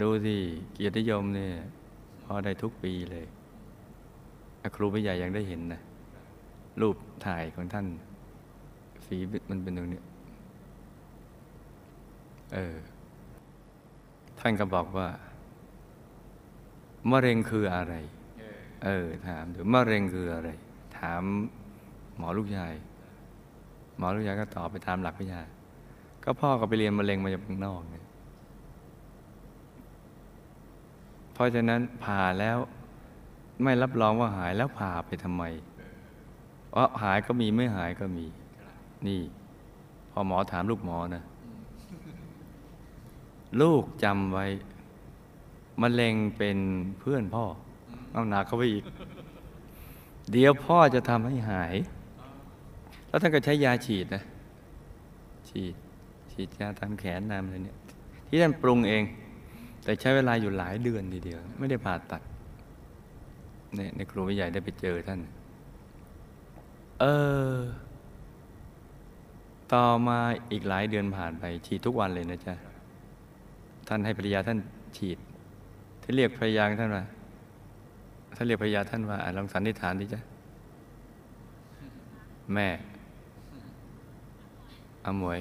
[0.00, 0.36] ดูสิ
[0.72, 1.52] เกียรตินิยมเนี่ย
[2.24, 3.26] พอได้ทุกปีเลย
[4.62, 5.80] อะครูผู้ใหญ่ยังได้เห็นนะ
[6.80, 7.86] รูปถ่ายของท่าน
[9.04, 9.16] ฝี
[9.50, 10.00] มันเป็นตรงนี้
[12.54, 12.76] เออ
[14.40, 15.08] ท่านก็บอกว่า
[17.10, 17.94] มะเร็งคืออะไร
[18.84, 20.48] เออ ถามดูมะเร็งคืออะไร
[20.98, 21.22] ถาม
[22.16, 22.74] หมอลูกยาย
[23.98, 25.42] หมอลูกยายก็ตอบไปตามหลักวิทยา
[26.24, 28.04] ก็พ่อก็ไปเรียนมะเร็งมาจากเมืองนอกเนี่ย
[31.32, 32.58] เพราะฉะนั้นผ่าแล้ว
[33.62, 35.42] ไม่รับรองว่าหายแล้วผ่าไปทำไม
[36.70, 38.26] เพราหายก็มีไม่หายก็มี
[39.06, 39.20] นี่
[40.10, 41.22] พอหมอถามลูกหมอนะ
[43.60, 44.46] ลูกจำไว้
[45.82, 46.58] มะเร็งเป็น
[47.00, 47.44] เพื่อนพ่อ
[48.12, 48.84] เอาหนักเข้าไปอีก
[50.32, 51.74] เดี๋ยวพ่อจะทำให้หาย
[53.08, 54.22] แล้วท่านก็ใช้ยาฉีดนะ
[55.48, 55.74] ฉีด
[56.40, 57.78] ฉีดยาตามแขนตามอะไรเนี่ย
[58.28, 59.02] ที่ท่านปรุงเอง
[59.84, 62.22] แต่ใช้เวลาอยู่หลายเดือนทีเดียว ไม่ได้ผ่าตัด
[63.76, 65.20] เนี่ยในครูวิใหญ่ได้ไปเจอท่าน
[67.00, 67.04] เอ
[67.54, 67.56] อ
[69.72, 70.18] ต่อมา
[70.50, 72.54] อีกหลายเดือนผ่านไป ฉีดทุกวันเลยนะจ๊ะ
[73.88, 74.58] ท่านให้ภรรยาท่าน
[74.96, 75.18] ฉีด
[76.02, 77.04] ที่เรียกภรรยาท่านว่า
[78.36, 80.20] ท่านเรียกภรรยาท่านว่าลองสันนิษฐานดิจ๊ะ
[82.54, 82.68] แม่
[85.04, 85.40] อาหมวย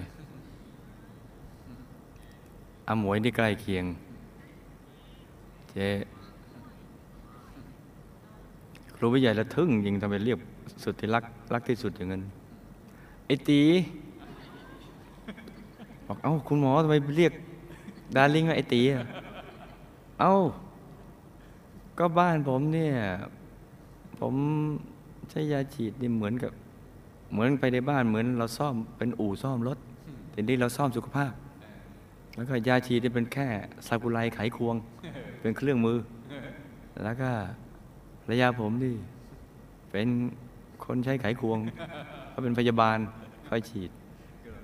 [2.92, 3.86] อาหมวยที่ใกล้เคียง
[5.72, 5.88] เจ๊
[8.96, 10.40] ครูวิใหญ่ละทึ่งยิงทำไมเรียก
[10.84, 11.24] สุดที่รัก
[11.54, 12.24] รักที่สุดอย่างนั้น
[13.26, 13.62] ไอ้ตี
[16.06, 17.34] บอกเอ้าคุณหมอทำไมเรียก
[18.16, 18.82] ดาริงว่าไอ้ตี
[20.20, 20.34] เอ้า
[21.98, 22.94] ก็บ้านผมเนี่ย
[24.20, 24.34] ผม
[25.30, 26.52] ใช้ยาฉีดนี่เหมือนกับ
[27.32, 29.78] เหมือนไปในบ้านเหมือนเราซ่อมเป็นอู่ซ่อมรถ
[30.32, 31.34] แต่นี่เราซ่อมสุขภาพ
[32.40, 33.48] แล้วก็ยาฉีดที่เป็นแค่
[33.88, 34.76] ซากุไรไขควง
[35.42, 35.98] เป็นเครื่องมือ
[37.04, 37.30] แล้วก็
[38.24, 38.96] ภรรยาผมนี่
[39.92, 40.08] เป็น
[40.86, 41.58] คนใช้ไขควง
[42.30, 42.98] เขาเป็นพยาบาล
[43.48, 43.92] คอยฉีด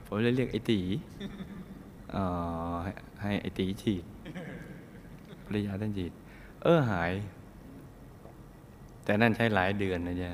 [0.05, 0.79] ผมเลยเรียกไอ้ตี
[2.15, 2.23] อ๋อ
[2.83, 4.03] ให้ให้ไอ้ตีฉีด
[5.45, 6.11] ภรรยาท่านฉีด
[6.63, 7.11] เออหาย
[9.03, 10.31] แต่นั่นใช้หลายเดือนนะจ๊ะ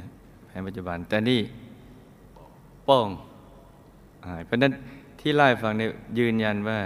[0.48, 1.42] แผนปัจจุบัน แต่นี่
[2.86, 3.10] โป้ง
[4.28, 4.74] หายเพราะฉะนั้น
[5.20, 6.80] ที่เล่าให้ฟังเนี่ยยืนยันว่า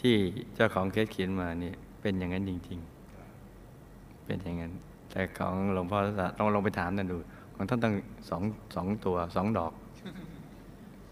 [0.00, 0.16] ที่
[0.54, 2.78] เจ้าของเคสเขียนมาเนี่ยเป็นอย่างนั้นจริง
[3.52, 4.72] ๆ เป็นอย่างนั้น
[5.10, 5.98] แต่ของหลวงพ่อ
[6.38, 7.16] ต้องลองไปถามนั่นดู
[7.54, 7.94] ของท่านตั้ง
[8.28, 8.42] สอง
[8.74, 9.72] สองตัวสองดอก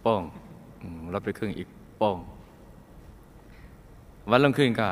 [0.03, 0.23] โป้ง
[0.81, 1.69] อืมลดไปครึ่งอีก
[1.99, 2.19] โป้ง
[4.31, 4.89] วันรุ่งขึ้นก็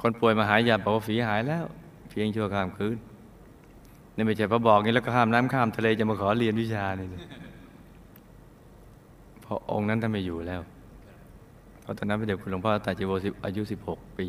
[0.00, 1.64] คนป่วยมาหายาบอกว่าฝีหายแล้ว
[2.10, 2.96] เพียงชั่วข้ามคืน
[4.16, 7.20] นี่ไม่ใช่พอบอกงี้แล้วก็ข้ามน้ำข้ามทะเลจะมาขอเรียนวิชานี่เลย
[9.42, 10.60] เพราะองค์นั้นท่านไม่อยู่แล้ว
[11.84, 14.26] เพราะตอนนั้นเป็นเด็กคุณหลวงพ่อตาจิโวสิอายุสิบหกปี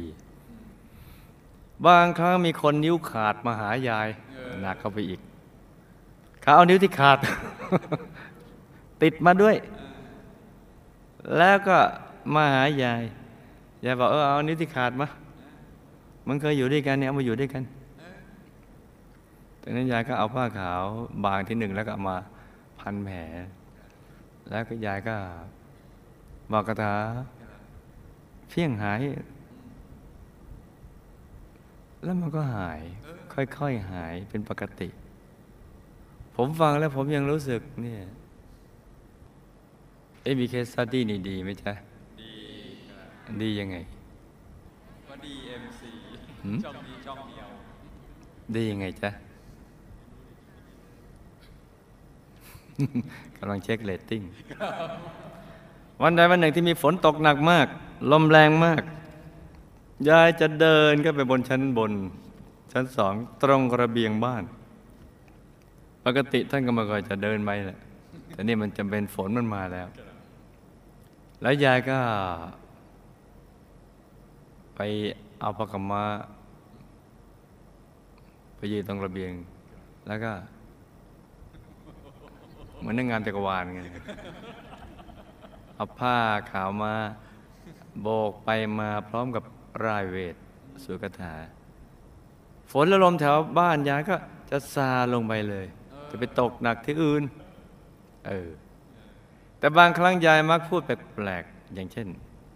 [1.85, 4.07] บางครั้งมีคนนิ้วขาดมาหายาย
[4.61, 5.19] หนักเข้าไปอีก
[6.41, 7.17] เขาเอานิ้วที่ขาด
[9.01, 9.55] ติดมาด้วย
[11.37, 11.77] แล้วก็
[12.35, 13.03] มาหายาย
[13.85, 15.07] ยายบอกเออเอานิ้วที่ขาดมา
[16.27, 17.63] มันเคยอยู่ด้วยกันเนี่ยมาอยู่ด้วยกัน
[19.61, 20.81] จากนั้นยายก็เอาผ้าขาว
[21.25, 22.15] บางที่หนึ่งแล้วก็มา
[22.79, 23.17] พันแผล
[24.49, 25.15] แล้วก็ยายก็
[26.51, 26.93] บอกคาถา
[28.49, 29.01] เพียงหาย
[32.03, 32.81] แล้วมันก็หาย
[33.33, 34.89] ค่อยๆหายเป็นปกติ
[36.35, 38.01] ผมฟังแล้วผมยังรู้สึกเนี่ย
[40.23, 41.73] เอ้มี case study นี่ดีไหมจ๊ะ
[42.21, 42.31] ดี
[42.89, 43.03] ครั
[43.33, 43.77] บดียังไง
[45.07, 45.91] ก็ DMC
[46.43, 47.47] หืมช่องนี้ช่องเดียว
[48.55, 49.09] ดียังไงจ๊ะ
[53.37, 54.21] กำลังเช็คเรตติ้ง
[56.01, 57.67] วันใดวันหนึ่งที่มีฝนตกหนักมาก
[58.11, 58.81] ลมแรงมาก
[60.09, 61.91] ยายจะเดินก็ไปบนชั้นบน
[62.73, 64.43] ชั้นสองตรงระเบียงบ้าน
[66.05, 67.79] ปกติท่านก็ไมาค่อยจะเดินไปแหละ
[68.31, 69.87] แต่นี่มันจำเป็นฝนมันมาแล้ว
[71.41, 71.97] แล้วยายก็
[74.75, 74.79] ไป
[75.39, 76.03] เอาพระกำมา
[78.73, 79.31] ยืนตรงระเบียง
[80.07, 80.31] แล้วก็
[82.79, 83.81] เหมือนในงานจักรวาลไง
[85.75, 86.15] เอาผ้า
[86.51, 86.93] ขาวมา
[88.01, 89.43] โบกไปมาพร้อมกับ
[89.85, 90.35] รายเวท
[90.83, 91.33] สุกถา
[92.71, 94.15] ฝนและลมแถวบ้านยายก็
[94.49, 95.65] จะซาลงไปเลย
[96.09, 97.23] จะไปตกหนักที่อื่น
[98.27, 98.49] เออ
[99.59, 102.07] แต่บางครั้งยายมักพูดแปลกๆ อย่างเช่น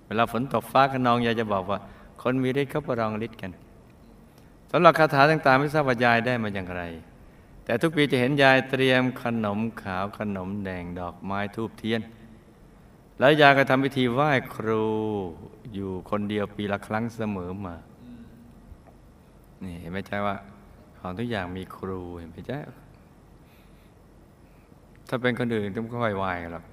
[0.08, 1.80] เวลาฝนตกฟ้าขนองยายจะบอกว่า
[2.22, 3.52] คนมีฤทธิ์เขาประลองฤทธิ์กัน
[4.72, 6.84] สำหรับคาถาต่างๆ ไม่ทราบว่ายายได้มาอย่างไร
[7.66, 12.02] แต่ทุกปีจะเห็นยายเตรียมขนมขาวขนมแดงดอกไม้ทูบเทียน
[13.20, 14.84] แล้วยายก็ทำพิธีไหว้ครู
[15.74, 17.76] อยู่คนเดียวปีละครั้งเสมอมา
[19.64, 20.36] นี่เห็นไหมใช่ว่า
[21.00, 22.60] ของทุกอย่างมีครูเห็นไหมใช่
[25.08, 26.66] ถ้าเป็นคนอื่นก็ไม่ค่อยไหว้กันหรอก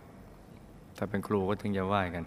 [0.97, 2.25] ถ้าเป็นครูก็ถึงจะไหว้กัน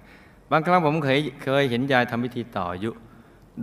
[0.52, 2.92] บางครั้งผมเคยเคยเห็นยายทำพิธีต่ออายุ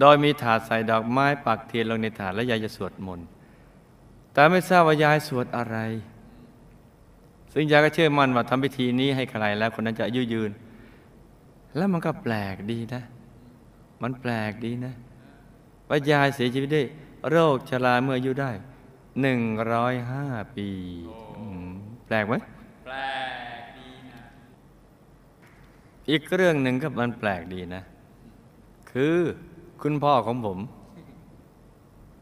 [0.00, 3.26] โดยมีถาดใส่ดอกไม้ปักเทียนลงในถาดแล้วยายจะสวดมนต์
[4.32, 5.76] แต่ไม่ทราบว่ายายสวดอะไร
[7.58, 10.50] ซึ่งยายก็เชื่อมั่นว่าทำพิธีนี้ให้ใครแล้วคนนั้นจะอายุยืน
[11.76, 13.02] แล้วมันก็แปลกดีนะ
[14.02, 14.94] มันแปลกดีนะ
[15.88, 16.86] ว่ายายเสียชีวิตด้วย
[17.28, 18.50] โรคชราเมื่ออายุได้
[19.20, 19.40] หนึ่ง
[19.72, 20.24] ร้อยห้า
[20.56, 20.68] ปี
[21.38, 21.68] อืม
[22.06, 22.34] แปลกไหม
[22.86, 22.96] แปล
[23.60, 24.20] กดีนะ
[26.10, 27.82] อีกเรื่องหนึ่งก็มันแปลกดีนะ
[28.90, 29.16] คือ
[29.82, 30.58] คุณพ่อของผม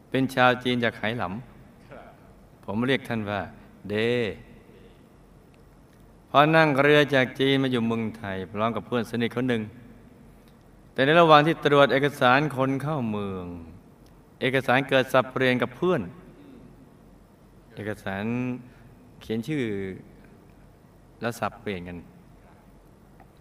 [0.09, 3.39] เป็นชาวจีนจากไหหลำผมเรียกท่านว่า
[3.89, 3.95] เด
[4.44, 4.44] พ
[6.37, 9.61] อนั่งเรือจากจีนมาอยู่เมืองไทย พร้อมกับเพื่อนสนิทคนหนึ่ง
[10.93, 13.45] แต่ในระหว่างที่ตรวจเอกสารคนเข้าเมือง
[14.41, 16.01] เอกสารเกิดสับเปลี่ยนกับเพื่อน
[17.75, 18.23] เอกสาร
[19.21, 19.63] เขียนชื่อ
[21.21, 21.97] แล้วสับเปลี่ยนกัน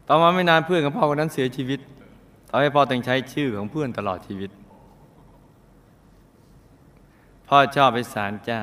[0.08, 1.80] ต่อมาไม่นานเพื่อนของพ่อคนนั้นเสียชีวิต
[2.48, 4.50] ทำให้พ่อต้องใช้ชื่อของเพื่อนตลอดชีวิต
[7.48, 8.62] พ่อชอบไปศาลเจ้า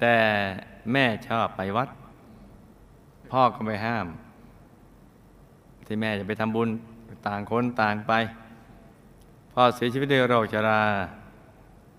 [0.00, 0.16] แต่
[0.92, 1.88] แม่ชอบไปวัด
[3.32, 4.06] พ่อก็ไม่ห้าม
[5.86, 6.68] ที่แม่จะไปทำบุญ
[7.26, 8.12] ต่างคนต่างไป
[9.52, 10.80] พ่อเสียชีวิตด้วยโรคชรา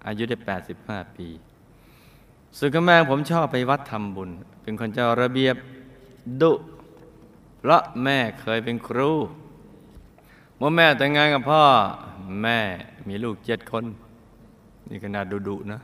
[0.07, 0.37] อายุได้
[0.77, 1.27] 85 ปี
[2.57, 4.29] ส่วนกับแม่ผมชอบไปวัดทำบุญ
[4.61, 5.55] เป็นคนเจ้าระเบียบ
[6.41, 6.53] ดุ
[7.59, 9.11] เพราะแม่เคยเป็นครู
[10.57, 11.63] เมื่อแม่แต่งงานกับพ่อ
[12.43, 12.59] แม่
[13.07, 13.85] มีลูกเจ็ดคน
[14.89, 15.79] นี่ขนาดดุดุนะ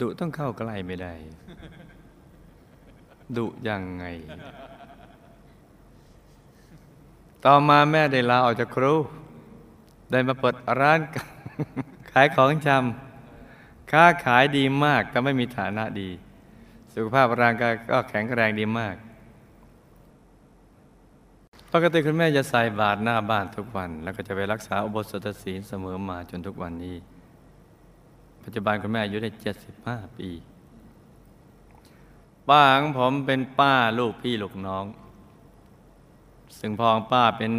[0.00, 1.12] ดุต้องเข้าใกล้ไม่ได้
[3.36, 4.04] ดุยังไง
[7.44, 8.94] ต่อมาแม่ได้ลาออกจากครู
[10.10, 11.00] ได้มาเปิดร้าน
[12.10, 16.10] ขายของชำค้าขายดีมากก็ไม่มีฐานะดี
[16.94, 18.96] สุขภาพร่างกายก็แข็งแรงดีมาก
[21.72, 26.96] ปกติคุณแม่จะใส่บาตรหน้าบ้านทุกวัน แล้วก็จะไปรักษาอุโบสถศีลเสมอมาจนทุกวันนี้
[28.44, 29.30] ปัจจุบันคุณแม่อายุได้
[29.74, 30.30] 75 ปี
[32.50, 34.84] ป้าของผมเป็นป้าลูกพี่ลูกน้อง
[36.58, 37.52] ซึ่งพ่องป้าเป็น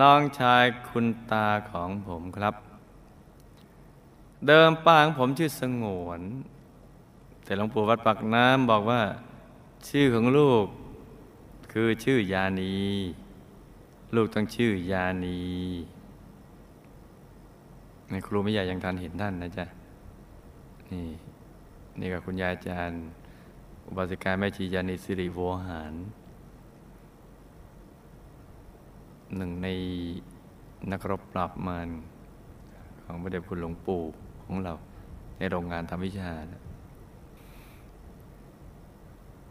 [0.00, 2.54] น้องชายคุณตาของผมครับ
[4.46, 6.20] เดิมป้าของผมชื่อสงวน
[7.44, 9.00] แต่หลวงปู่วัดปักน้ำบอกว่า
[9.88, 10.66] ชื่อของลูก
[11.72, 12.76] คือชื่อยานี
[14.14, 15.40] ลูกต้องชื่อยานี
[18.10, 19.66] ในครูไม่ใหญ่ยังทันเห็นท่านนะจ๊ะ
[20.92, 21.08] นี่
[21.98, 23.00] นี่กับคุณยายอาจารย์
[23.96, 25.94] บาสิกาแม่ชียานีสิริโวหาร
[29.36, 29.68] หนึ่งใน
[30.90, 31.88] นักรบปราบมาร
[33.02, 34.02] ของพระเดชคุณหลวงปู่
[34.42, 34.72] ของเรา
[35.38, 36.62] ในโรงงานทำวิชานะ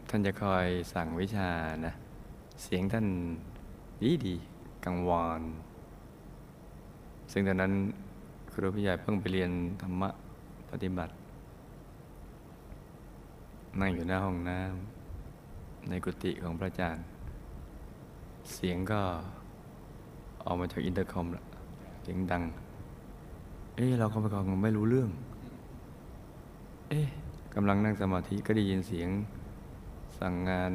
[0.08, 1.50] ท่านจะคอยสั่งวิชา
[1.86, 1.92] นะ
[2.62, 3.06] เสียงท่าน
[4.02, 4.34] ดีดี
[4.84, 5.42] กังวาน
[7.32, 7.72] ซึ่งตอนนั้น
[8.52, 9.50] ครูไม่ใหญ่เพิ่งไปเรียน
[9.82, 10.10] ธรรมะ
[10.70, 11.12] ปฏิบัติ
[13.80, 17.04] นั่งอยู่หน้าห้องน้ำในกุฏิของพระอาจารย์
[18.52, 19.00] เสียงก็
[20.44, 21.44] ออกมาจากอินเตอร์คอมละ
[22.02, 22.42] เสียงดัง
[23.76, 25.10] เอ๊ะเราก็ไปกองไม่รู้เรื่อง
[26.88, 27.06] เอ๊ะ
[27.54, 29.08] กำลังนั่งสมาธิก็ได้ยินเสียง
[30.18, 30.72] สั่งงาน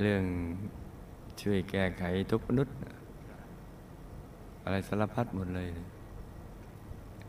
[0.00, 0.22] เรื่อง
[1.40, 2.74] ช่วยแก้ไขทุกมนุษย์
[4.64, 5.70] อะไรสารพัดหมดเลย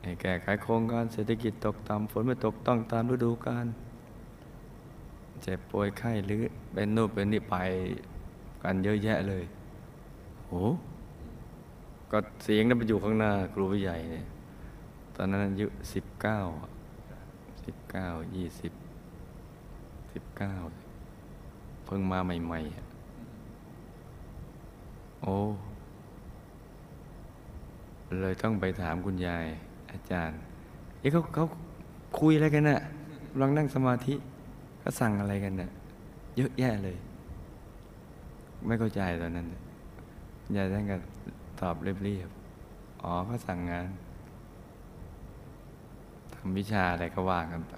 [0.04, 3.66] ให้แก้ไขโครงการเศรษฐกิจตกต่ำฝนไม่ตกต้องตามฤดูกาล
[5.42, 6.42] เจ็บป่วยไข้หรือ
[6.74, 7.56] เป็นนู่นเป็นนี่ไป
[8.64, 9.44] กันเยอะแยะเลย
[10.48, 10.62] โอ้
[12.12, 14.26] ก็เสียงนั้นไปอยู่ข้างหน้าครูผู้ใหญ่เนี่ย
[15.16, 16.40] ตอนนั้นอายุสิบเก้า
[17.66, 18.74] สิบเก้ายี่สิบ
[20.14, 20.54] สิบเก้า
[21.86, 25.38] เพิ่งมาใหม่ๆ โอ้
[28.20, 29.46] เลยต้องไปถามคุณยาย
[29.91, 30.39] อาจารย์
[31.00, 31.45] เอ๊ะเขาเขา
[32.19, 32.80] คุยอะไรกันน่ะ
[33.32, 34.15] กำลังนั่งสมาธิ
[34.80, 35.69] เขาสั่งอะไรกันน่ะ
[36.38, 36.97] เยอะแยะเลย
[38.65, 39.47] ไม่เข้าใจตอนนั้น
[40.56, 40.95] ยายท่านก็
[41.60, 43.88] ตอบเรียบๆอ๋อเขาสั่งงาน
[46.34, 47.76] ทำวิชาอะไรก็ว่ากันไป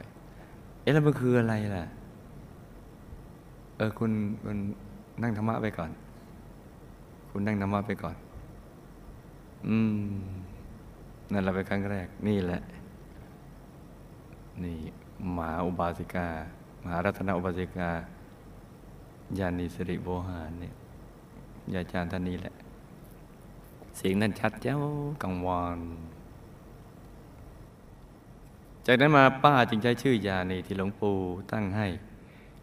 [0.82, 1.86] เอ๊ะแล้วมันคืออะไรล่ะ
[3.78, 4.12] เออคุณ
[4.44, 4.58] คุณ
[5.22, 5.92] นั่งธรรมะไปก่อน
[7.32, 8.16] คุณนั่งธรรมะไปก่อน
[9.68, 9.94] อืม
[11.32, 12.62] นั่นเราไปนครั้งแรกนี่แหละ
[14.64, 14.78] นี่
[15.36, 16.28] มหาอุบาสิกา
[16.84, 17.90] มหารัตนอุบาสิกา
[19.40, 20.74] ญาณีสิริโวหารเนี่ย
[21.74, 22.54] ยาจารย์ท่านนี้แหละ
[23.98, 24.78] เสียงนั้นชัดเจ้า
[25.24, 25.80] กังวาน
[28.86, 31.16] จากนั้นมาป้าจึงใช้ชื่อยานีที่หลวงปู่
[31.52, 31.88] ตั้งให้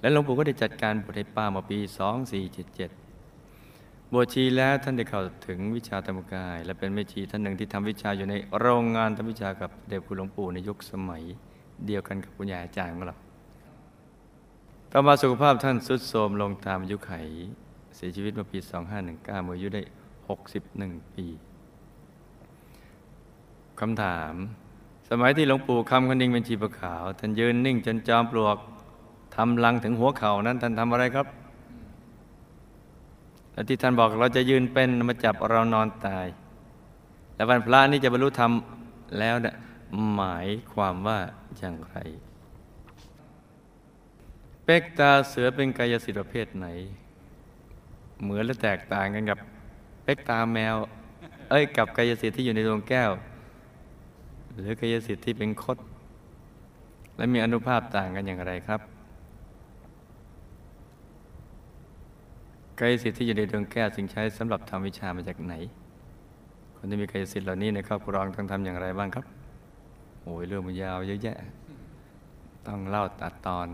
[0.01, 3.06] และหลวงปู่ก็ได้จัดการบวชให้ป้ามาปี 2477
[4.13, 11.23] บวชชีแล้วท่านได้เข้าถึงวิชาธรรมกาย และเป็นแม่ชีท่านหนึ่งที่ทำวิชาอยู่ในโรงงานทำวิชากับเด็กคุณหลวงปู่ในยุคสมัย
[11.87, 13.17] เดียวกันกับคุณยายอาจารย์ของเรา
[14.91, 17.13] ต่อมาสุขภาพท่านสุดโทรมลงตามอายุไข
[17.97, 18.59] เสียชีวิตเมื่อปี
[19.01, 19.83] 2519เมื่ออายุได้
[20.49, 21.27] 61 ปี
[23.81, 24.33] คำถาม
[25.11, 28.57] สมัยที่หลวงปู่คำคนดิงเป็นชีพขาว ท่านยืนนิ่งจนจอมปลวก
[29.37, 31.27] ทำลังถึงหัวเข่านั้นท่านทำอะไรครับ
[33.57, 36.27] และที่ท่านบอกเราจะยืนเป็นมาจับเรานอนตาย
[37.35, 38.53] และวันพระนี้จะบรรลุธรรม
[39.19, 39.55] แล้วเนี่ย
[40.15, 41.19] หมายความว่า
[41.59, 41.97] อย่างไร
[44.65, 46.67] เป็กตาเสือเป็นกายสิทธิประเภทไหน
[48.23, 49.39] เหมือนและแตกต่างกันกับ
[50.05, 50.77] เป็กตาแมว
[51.51, 53.11] เอ้ยกับกายสิทธิ์ที่อยู่ในดวงแก้ว
[54.55, 55.79] หรือกายสิทธิ์ที่เป็นคด
[57.17, 58.81] และมีอนุภาพต่างกันอย่างไรครับ
[62.81, 65.55] กายสิทธิ์ที่อยู่ในดวงแก้วจึงใช้สำหรับทำวิชามาจากไหน
[66.77, 69.25] คนที่มีกายสิทธิ์เหล่านี้ในครอบครองต้องทำอย่างไรบ้างครับ
[70.23, 71.37] โอ้ยเรื่องมันยาวเยอะแยะ
[72.67, 73.69] ต้องเล่าตัดตอน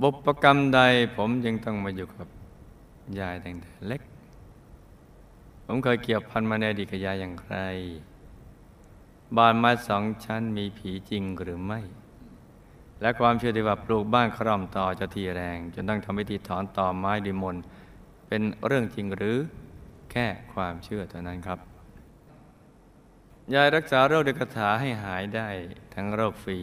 [0.00, 0.80] บุพกรรมใด
[1.16, 2.28] ผมยังต้องมาอยู่กับ
[3.20, 4.02] ยายตั้งแต่เล็ก
[5.66, 7.56] ผมเคยเกี่ยวพันมาในอดีตกับยายอย่างไร
[9.36, 11.80] บ้านไม้สองชั้นมีผีจริงหรือไม่
[13.00, 17.56] และความเชื่อที่ว่าปลูกบ้านคร่อมต่อจะทีแรง จนต้องทำพิธีถอนต่อไม้ดิมน
[18.28, 19.36] เป็นเรื่องจริงหรือ
[20.10, 21.58] แค่ความเชื่อเท่านั้นครับ
[23.54, 25.48] ยายรักษาโรคด้วยคาถาให้หายได้
[25.94, 26.60] ทั้งโรคฝี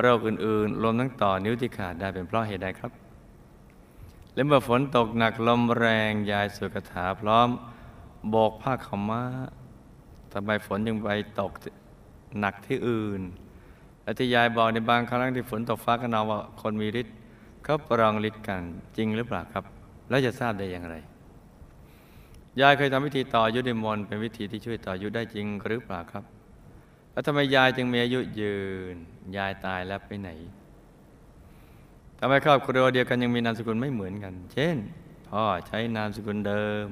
[0.00, 2.92] โรคอื่นๆรวมทั้งต่อนิ้วที่ขาดได้เป็นเพราะเหตุใดครับ
[4.34, 7.48] และเมื่อฝนตกหนักลมแรงยายสวดคาถาพร้อม
[8.28, 9.24] โบกผ้าขาวม้า
[10.32, 11.10] ทำไมฝนยังไป
[11.40, 11.52] ตก
[12.38, 13.22] หนักที่อื่น
[14.04, 17.14] และที่ยายบอกในบางครั้งที่ฝนตกฟ้าขนองว่าคนมีฤทธิ์
[17.64, 18.62] เขาปรองฤทธิ์กัน
[18.96, 19.64] จริงหรือเปล่าครับ
[20.08, 20.96] แล้วจะทราบได้อย่างไร
[22.60, 26.24] ยายเคยทำวิธีต่อยุในมนเป็นวิธีที่ช่วยต่อยุได้จริงหรือเปล่าครับ
[27.12, 28.56] แล้วทำไมยายจึงมีอายุยื
[28.94, 28.96] น
[29.36, 30.30] ยายตายแล้วไปไหน
[32.18, 34.76] ทำไมครอบครัวเดียวกันยังมีนามสกุลไม่เหมือนกัน เช่น
[35.28, 36.88] พ่อใช้นามสกุลเดิม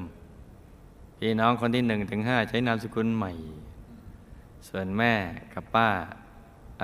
[1.19, 3.33] พี่น้องคนที่หนึ่งถึงห้าใช้นามสกุลใหม่
[4.69, 5.15] ส่วนแม่
[5.55, 5.89] กับป้า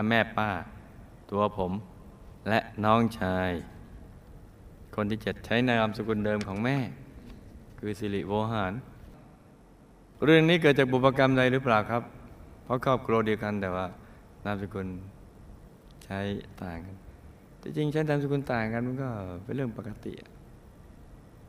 [0.08, 0.50] แม่ป้า
[1.30, 1.72] ตัวผม
[2.48, 3.50] และน้องชาย
[4.94, 6.76] คนที่เจ็ดใช้นามสกุลเดิมของแม่
[7.78, 8.72] คือสิริโวหาร
[10.24, 12.02] เรื่องนี้เกิดจากบุพกรรมใดหรือเปล่าครับ
[12.64, 13.86] เพราะครอบครัวเดียวกันแต่ว่า
[14.44, 14.86] นามสกุล
[16.04, 16.18] ใช้
[16.62, 16.96] ต่างกัน
[17.62, 19.08] จริงใช้นามสกุลต่างกันมันก็
[19.44, 20.12] เป็นเรื่องปกติ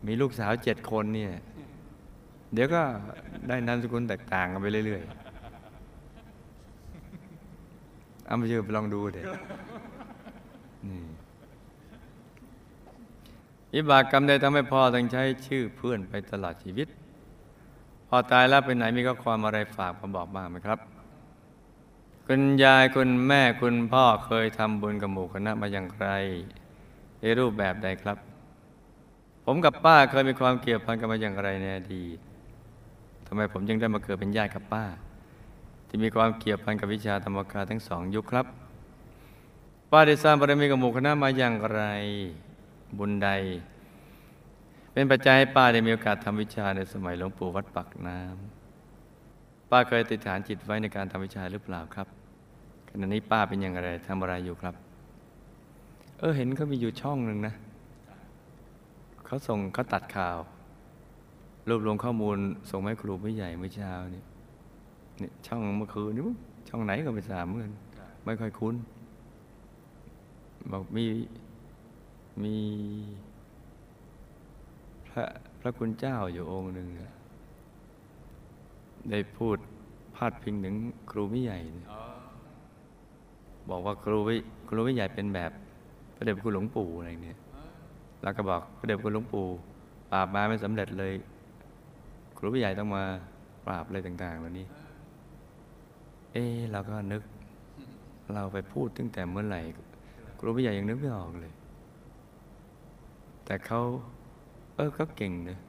[0.07, 1.33] มีลูกสาวเจ็ดคนเนี่ย
[2.53, 2.81] เดี๋ยวก็
[3.47, 5.28] ได้นามสกุลแตกต่างกันไปเรื่อย ๆ
[8.29, 9.21] เอาไปเชื่อไปลองดูเด็
[10.87, 11.01] นี่
[13.73, 16.87] อิบากกรรมใดทำให้พ่อต้องใช้ชื่อเพื่อนไปตลอดชีวิต
[18.07, 20.79] พอตายแล้วไปไหนมีข้อความอะไรฝากมาบอกบ้างไหมครับ
[22.27, 26.07] คุณยายคุณแม่คุณพ่อเคยทำบุญกับหมู่คณะมาอย่างไร
[27.19, 28.17] ในรูปแบบใดครับ
[29.45, 32.17] ผมกับป้าเคยมีความเกี่ยวพันกันมาอย่างไรในอดีต
[33.27, 34.85] ทำไมผมยังได้มาเกิดเป็นญาติกับป้า
[35.89, 38.45] ที่มีความเกี่ยวพันกับวิชาธรรมกายทั้งสองยุคครับ
[39.91, 41.81] ป้าได้สร้างบารมีกับหมู่คณะมาอย่างไร
[42.97, 43.29] บุญใด
[44.93, 52.07] เป็นปัจจัยให้ป้าได้มีโอกาสทำวิชาในสมัยหลวงปู่วัดปักน้ำป้าเคยติดฐานจิตไว้ในการทำวิชาหรือเปล่าครับ
[52.89, 54.75] ขณะนี้ป้าเป็นอย่างไรทำอะไรอยู่ครับ
[56.19, 57.53] เออเห็นเขามีอยู่ช่องหนึ่งนะ
[59.25, 60.37] เขาส่งเขาตัดข่าว
[61.67, 62.37] รวบรวมข้อมูล
[62.71, 64.23] ส่งให้ครูผู้ใหญ่เมื่อเช้านี่
[65.21, 66.23] นี่ช่องเมื่อคืนนี่
[66.69, 67.71] ช่องไหนก็ไม่ทราบเหมือน
[68.25, 68.75] ไม่ค่อยคุ้น
[70.71, 71.05] บอกมี
[72.43, 72.55] มี
[75.09, 75.25] พระ
[75.59, 76.87] พระคุณเจ้าอยู่องค์หนึ่ง
[79.09, 79.57] ได้พูด
[80.15, 80.75] พาดพิงถึง
[81.11, 81.59] ครูวิใหญ่
[83.69, 84.37] บอกว่าครูวิ
[84.69, 85.51] ครูวิใหญ่เป็นแบบ
[86.15, 87.39] พระเดชพระคุณหลวงปู่อะไรเนี่ย
[88.23, 89.47] แล้วก็บอกพระเดชพระคุณหลวงปู่
[90.11, 91.13] ปราบมาไม่สำเร็จเลย
[92.37, 93.03] ครูวิใหญ่ต้องมา
[93.67, 94.65] ปราบอะไรต่าง ๆ เหล่านี้
[96.33, 97.23] เอ๊เราก็นึก
[98.33, 99.61] เราไปพูดตั้งแต่เมื่อไหร่
[100.39, 101.53] ครูวิใหญ่ยังนึกไม่ออกเลย
[103.45, 103.79] แต่เขา
[104.75, 105.59] เออเขาเก่งนะ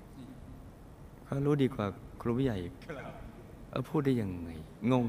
[1.24, 1.86] เขารู้ดีกว่า
[2.20, 2.56] ครูวิใหญ่
[3.70, 4.50] เออพูดได้ยังไง
[4.92, 5.06] งง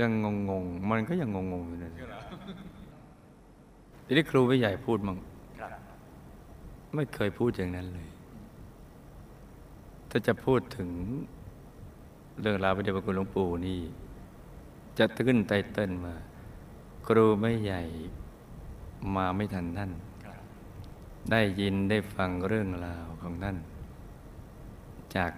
[0.00, 1.92] ยังงงงๆมันก็ยังงงงๆอยู่นะ
[4.06, 5.18] ทีนี้ครูวิใหญ่พูดมั่ง
[6.94, 8.08] ไม่เคยพูดอย่างนั้นเลย
[10.10, 10.90] ถ้าจะพูดถึง
[12.40, 13.80] เรื่องราวพระเดชพระคุณหลวงปู่นี่
[14.98, 16.14] จะขึ้นไตเติ้ลมา
[17.06, 17.82] ครูไม่ใหญ่
[19.16, 19.92] มาไม่ทันท่าน
[21.30, 23.56] ได้ยินได้ฟังเรื่องราวของท่าน
[25.16, 25.32] จาก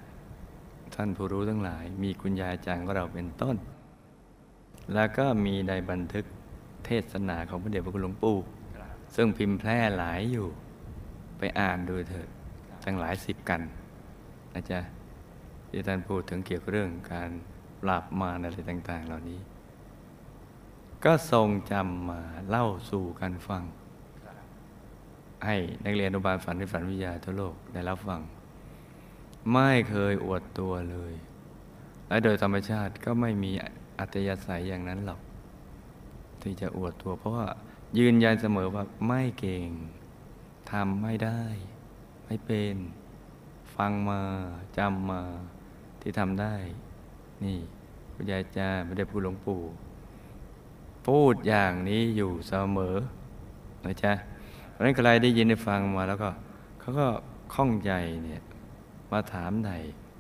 [0.95, 3.57] ท่านผู้รู้ทั้งหลาย มีคุณยายอาจารย์ของเราเป็นต้น
[4.95, 6.25] แล้วก็มีในบันทึก
[6.85, 8.37] เทศนาของพระเดชพระคุณหลวงปู่
[9.15, 10.47] ซึ่งพิมพ์แพร่หลายอยู่
[11.39, 12.29] ไปอ่านดูเถิด
[12.85, 13.61] ตั้งหลายสิบกัน
[14.55, 14.81] นะจ๊ะ
[15.73, 17.31] ที่ท่านพูดถึงเกี่ยวกับเรื่องการ
[17.83, 19.41] ปราบมารอะไรต่าง ๆ เหล่านี้
[21.05, 23.63] ก็ทรงจำมาเล่าสู่กันฟัง
[25.47, 28.21] ให้นักเรียนอนุบาลฝันในฝันวิทยาทั่วโลกได้รับฟัง
[29.53, 31.15] ไม่เคยอวดตัวเลย
[32.09, 33.53] และโดยธรรมชาติก็ไม่มี
[33.99, 35.21] อัตยาศัยอย่างนั้นหรอก
[36.43, 37.47] ที่จะอวดตัว เพราะว่า
[37.99, 39.69] ยืนยันเสมอว่าไม่เก่ง
[40.71, 41.43] ทำไม่ได้
[42.25, 42.77] ไม่เป็น
[43.77, 44.21] ฟังมา
[44.79, 45.23] จำมา
[46.03, 46.55] ที่ทำได้
[47.45, 47.59] นี่
[48.15, 49.61] คุณยายจาไม่ได้พูดหลวงปู่
[51.07, 52.97] พูดอย่างนี้อยู่เสมอ
[53.85, 54.13] นะจ๊ะ
[54.71, 56.31] เพราะนั้นใครได้ยินได้ฟังมาแล้วก็
[56.81, 57.09] เขาก็
[57.55, 57.93] ข้องใจ
[58.25, 58.43] เนี่ย
[59.13, 59.71] มาถามไหน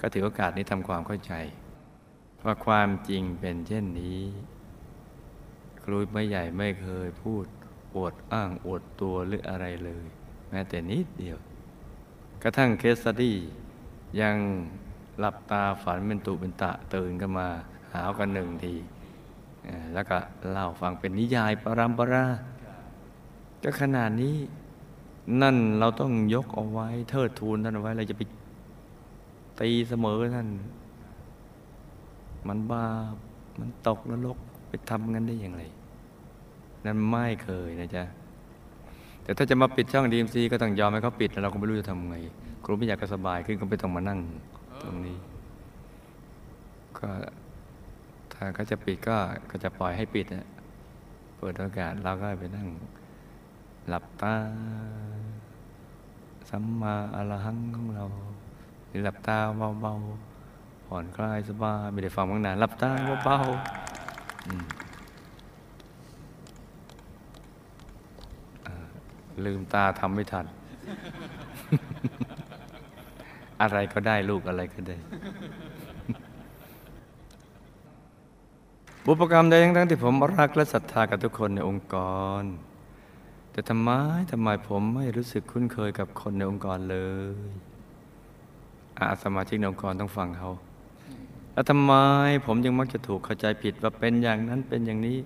[0.00, 1.32] ก็ถือโอกาสนี้ทำความเข้าใจ
[2.44, 4.20] ว่าความจริงเป็นเช่นนี้
[5.82, 7.44] ครูไม่ใหญ่ไม่เคยพูด
[7.96, 10.06] อวดอ้างอวดตัวหรืออะไรเลย
[10.48, 11.38] แม้แต่นิดเดียว
[12.42, 13.36] กระทั่งเคสตี้
[14.20, 14.36] ยัง
[15.18, 17.48] หลับตาฝันเป็นตุเป็นตะตื่นกันมา
[17.92, 18.74] หาวกันหนึ่งที
[19.94, 20.18] แล้วก็
[20.50, 22.24] เล่าฟังเป็นนิยายปรัมปรา
[23.62, 24.36] ก็ขนาดนี้
[25.42, 28.22] นั่นเราต้องยกเอาไว้ เทิดทูนท่านเอาไว้เราจะไป
[29.60, 30.48] ตีเสมอท่าน
[32.48, 33.14] มันบาป
[33.60, 34.38] มันตกนรก
[34.68, 35.62] ไปทำงั้นได้อย่างไร
[36.84, 38.04] นั่นไม่เคยนะจ๊ะ
[39.22, 42.16] แต่ถ้าจะมาปิดช่องดีมซีก็ต้องยอมให้เขาปิดแล้วเราก็ไม่รู้จะทำไง
[42.64, 44.20] ครูไม่อยากก็สบายขึ้นก็ไม่ต้องมานั่ง
[44.82, 45.16] ตรงนี้
[46.98, 47.10] ก็
[48.32, 49.16] ถ้าเขาจะปิดก็
[49.50, 50.46] ก็จะปล่อยให้ปิดนะ
[51.38, 52.68] เปิดโอกาสเราก็ไปนั่ง
[53.88, 54.34] หลับตา
[56.50, 58.04] สัมมาอรหังของเรา
[58.88, 59.36] หรือหลับตา
[59.80, 62.90] เบาๆผ่อนคลายสบายไม่ได้ฟังบางนานหลับตา
[63.24, 63.82] เบาๆ
[69.44, 70.46] ลืมตาทำไม่ทัน
[73.62, 74.96] อะไรก็ได้ลูกอะไรก็ได้
[79.04, 81.96] บุพกรรมใดทั้งที่ผมรักและศรัทธากับทุกคนในองค์ก
[82.40, 82.42] ร
[83.52, 83.90] แต่ทำไม
[84.30, 86.98] ทำไมผมไม่รู้สึกคุ้นเคยกับคนในองค์กรเล
[87.34, 87.36] ย
[88.98, 90.50] อาสมาชิกในองค์กรต้องฟังเขา
[91.52, 91.92] แล้วทำไม
[92.46, 95.18] ผมยังมักจะถูกเข้าใจผิดว่าเป็นอย่างนั้นเป็นอย่างนี้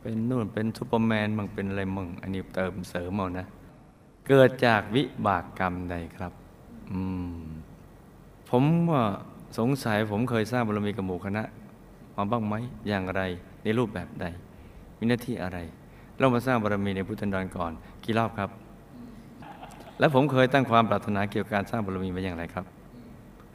[0.00, 3.46] เป็นนู่นเป็นซูเปอร์แมนมั่งเป็นอะไรมั่งอันนี้เติมเสริมเอานะ
[4.28, 6.32] เกิดจากวิบากกรรมใดครับ
[8.50, 9.02] ผมว่า
[9.58, 11.42] สงสัยผมเคยสร้างบารมีกับหมู่คณะ
[12.16, 12.54] มาบ้างไหม
[12.88, 13.22] อย่างไร
[13.62, 14.26] ในรูปแบบใด
[14.98, 15.58] มีหน้าที่อะไร
[16.18, 17.72] เรามาสร้างบารมีในพุทธันดรก่อน
[18.04, 18.50] กี่รอบครับ
[19.98, 22.64] และผมเคยตั้งความปรารถนาเกี่ยวกับการสร้างบารมีไว้อย่างไรครับ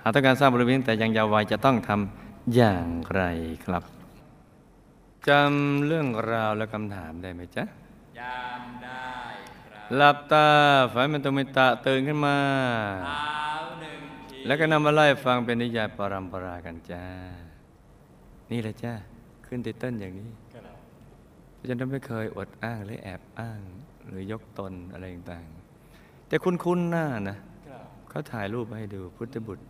[0.02, 3.24] หากต้องการสร้างบารมีตั้งแต่ยังเยาว์วัยจะต้องทำอย่างไร
[3.66, 3.84] ครับ
[5.28, 7.64] จำเรื่องราวและคำถามได้ไหมจ๊ะ
[8.20, 9.12] ยามได้
[9.96, 10.48] หลับตา
[10.94, 12.38] ฝันเป็นตุมิตะตื่นขึ้นมา
[13.06, 17.06] เท้าหนึ่งทีแล้วก็นำมาไล่ฟังเป็นนิยายปรัมปรากันจ้า
[18.52, 18.94] นี่แหละจ้า
[19.46, 20.78] ขึ้นไติเติ้ลอย่างนี้ครับ
[21.56, 23.62] เพราะฉะนั้นไม่เคยอดอ้างหรือแอบอ้าง
[24.08, 27.38] หรือยกตนอะไรต่างๆ แต่คุณคุ้นๆหน้านะ
[27.68, 29.66] ครับเขาถ่ายรูปมาให้ดูพุทธบุตร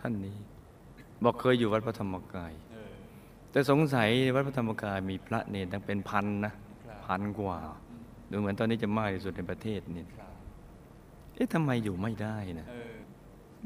[0.00, 0.36] ท่านนี้
[1.24, 2.92] บอกเคยอยู่วัดพระธรรมกายเออ
[3.50, 6.52] แต่สงสัยวัดพระธรรมกายมีพระเนรตั้งเป็นพันนะ
[6.86, 7.58] ครับพันกว่า
[8.30, 10.32] ดูเหมือนตอนนี้จะมากที่สุดในประเทศนี่ครับ
[11.34, 12.92] เอ๊ะทำไมอยู่ไม่ได้นะเออ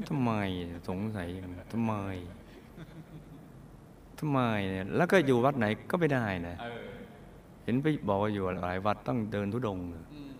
[0.09, 0.31] ทำไม
[0.89, 1.93] สงสัยอย่างนั้นทำไม
[4.19, 4.39] ทำไม
[4.69, 6.83] เนี่ยแล้วก็อยู่วัดไหนก็ไม่ได้นะเออ
[7.63, 10.31] เห็นไปบอกว่าอยู่หลายวัดต้องเดินทุดงค์อืม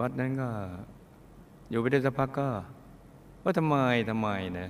[0.00, 0.48] วัดนั้นก็
[1.70, 2.48] อยู่ไปได้สักพักก็
[3.44, 3.76] ว่าทำไม
[4.10, 4.28] ทำไม
[4.60, 4.68] นะ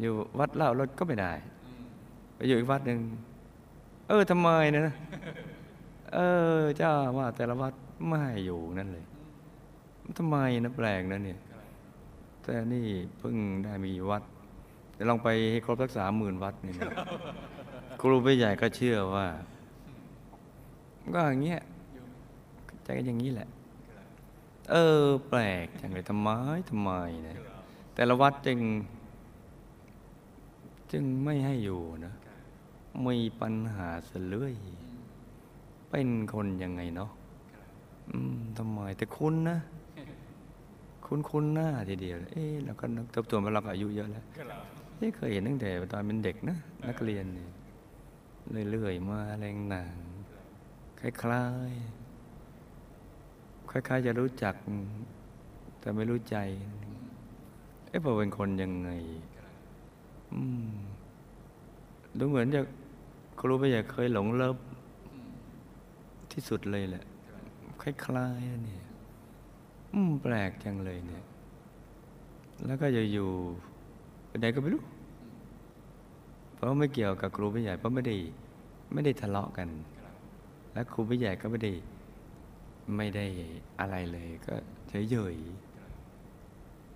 [0.00, 1.32] อยู่วัดเล่ารถก็ไม่ได้
[2.34, 2.98] ไปอยู่อีกวัดหนึ่ง
[4.08, 4.94] เออทำไมนะ
[6.14, 6.18] เอ
[6.58, 7.72] อ เจ้าว่าแต่ละวัด
[8.08, 9.04] ไม่อยู่นั่นเลย
[10.18, 11.40] ทำไมนะแปลกนะเนี่ย
[12.42, 12.86] แต่นี่
[13.18, 14.22] เพิ่งได้มีวัด
[14.94, 16.92] เดี๋ยวลองไปให้ครบสักสามหมื่นวัดนี่นะ
[18.00, 19.26] ครูไม่ใหญ่ก็เชื่อว่า
[21.14, 21.60] ก็อย่างเงี้ย
[22.84, 23.48] ใจก็อย่างนี้แหละ
[24.70, 26.28] เออ แปลกจังเลยทำไม
[26.70, 26.90] ทำไม
[27.28, 27.36] นะ
[27.94, 28.58] แต่ละวัดจึง
[30.92, 32.12] จึงไม่ให้อยู่นะ
[33.04, 34.54] มีปัญหาเสเลื่อย
[35.92, 37.10] เป็นคนยังไงเนาะ
[38.10, 39.58] อืมทำไมแต่คุณนะ
[41.06, 44.24] คุณคุณหน้าทีเดียวเลยเอ๊ะเราก็นึกทบทวนว่าเราก็อายุเยอะแล้ว
[44.98, 46.56] เอ๊ะเคยเห็นตั้งแต่ตอนเป็นเด็กนะ
[46.88, 47.50] นักเรียนเนี่ย
[48.70, 49.96] เรื่อยๆมาอะไรหนัง
[51.00, 54.54] คล้ายๆคล้ายๆ จะรู้จัก
[55.80, 56.36] แต่ไม่รู้ใจ
[57.88, 58.90] เอ๊ะพอเป็นคนยังไง
[60.34, 60.70] อืม
[62.18, 62.60] ดูเหมือนจะ
[63.40, 64.56] ครูไม่อยากเคยหลงเลิฟ
[66.32, 67.04] ที่สุดเลยแหละ
[67.82, 68.84] คล้ายๆนะเนี่ย
[69.92, 71.24] อืมแปลกจังเลยเนี่ย
[72.66, 73.28] แล้วก็จะอยู่
[74.40, 74.82] ไหนก็ไม่รู้
[76.54, 78.16] เพราะไม่เกี่ยวกับครูผู้ใหญ่เพราะไม่ได้
[78.92, 79.68] ไม่ได้ทะเลาะกัน
[80.72, 81.72] และครูผู้ใหญ่ก็ไม่ได้
[82.96, 83.26] ไม่ได้
[83.80, 84.54] อะไรเลยก็
[84.88, 85.36] เฉยเฉย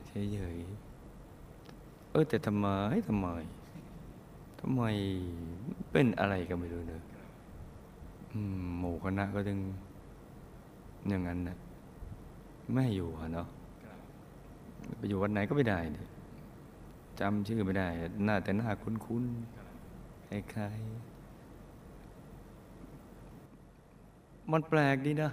[0.07, 2.67] เฉยเฉยๆเออแต่ทำไม
[3.09, 3.27] ทำไม
[4.61, 4.83] ทำไม
[5.91, 7.06] เป็นอะไรก็ไม่รู้เนอะอืม
[8.79, 9.59] หมู่คณะก็ถึง
[11.09, 11.57] อย่างนั้นนะ
[12.73, 13.47] ไม่ให้อยู่เนาะ
[14.99, 15.79] ไปอยู่วันไหนก็ไม่ได้
[17.21, 17.89] จำชื่อไม่ได้
[18.25, 21.17] หน้าแต่หน้าคุ้นๆคล้ายๆ
[24.53, 25.31] มันแปลกดีนะ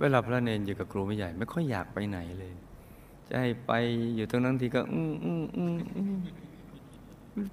[0.00, 2.52] เวลาพระเนนอยู่กับครูไม่ใหญ่ ไม่ค่อยอยากไปไหนเลย
[3.28, 3.72] จะให้ไป
[4.16, 6.14] อยู่ตรงนั้นทีก็ อืมอืมอืมอืม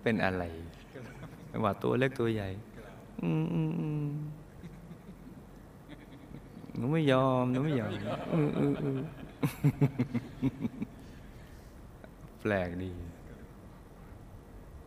[0.04, 0.44] เป็นอะไร
[1.50, 2.50] ไม่ว่าตัวเล็กตัวใหญ่
[3.24, 4.08] อืมอืมอืม
[6.76, 7.92] หนูไม่ยอมหนูไม่ยอม
[8.34, 9.00] อืมอืมอืม
[12.42, 12.92] แปลกดี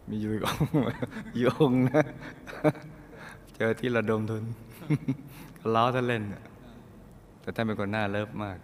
[0.09, 0.59] มีอยู่อีกอง
[1.37, 2.03] อยู่องนะ
[3.55, 4.45] เจอที่ระดมทุน
[5.59, 6.43] ก็ล้อท่านเล่นน่ะ
[7.41, 8.59] แต่ท่านเป็นคนหน้าเลิฟมาก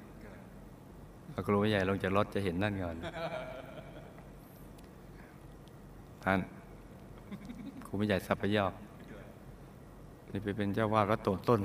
[1.33, 2.97] พอครูใหญ่ลงจากรถจะเห็นนั่นก่อน
[6.25, 6.39] ท่าน
[7.87, 8.73] ครูใหญ่สัพยอก
[10.33, 11.59] นี่ไปเป็นเจ้าวาดวัดโตต้น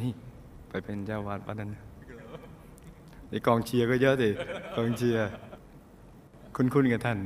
[0.00, 0.10] นี่
[0.68, 1.70] ไปเป็นเจ้าวาดวัดนั้น
[3.30, 4.28] นี่กองเชียร์ก็เยอะสิ
[4.74, 5.28] กองเชียร์
[6.56, 7.18] คุ้นๆกับท่าน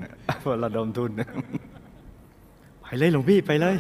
[0.43, 1.11] พราะระดมทุน
[2.83, 3.77] ไปเลยหลวงพี่ไปเลย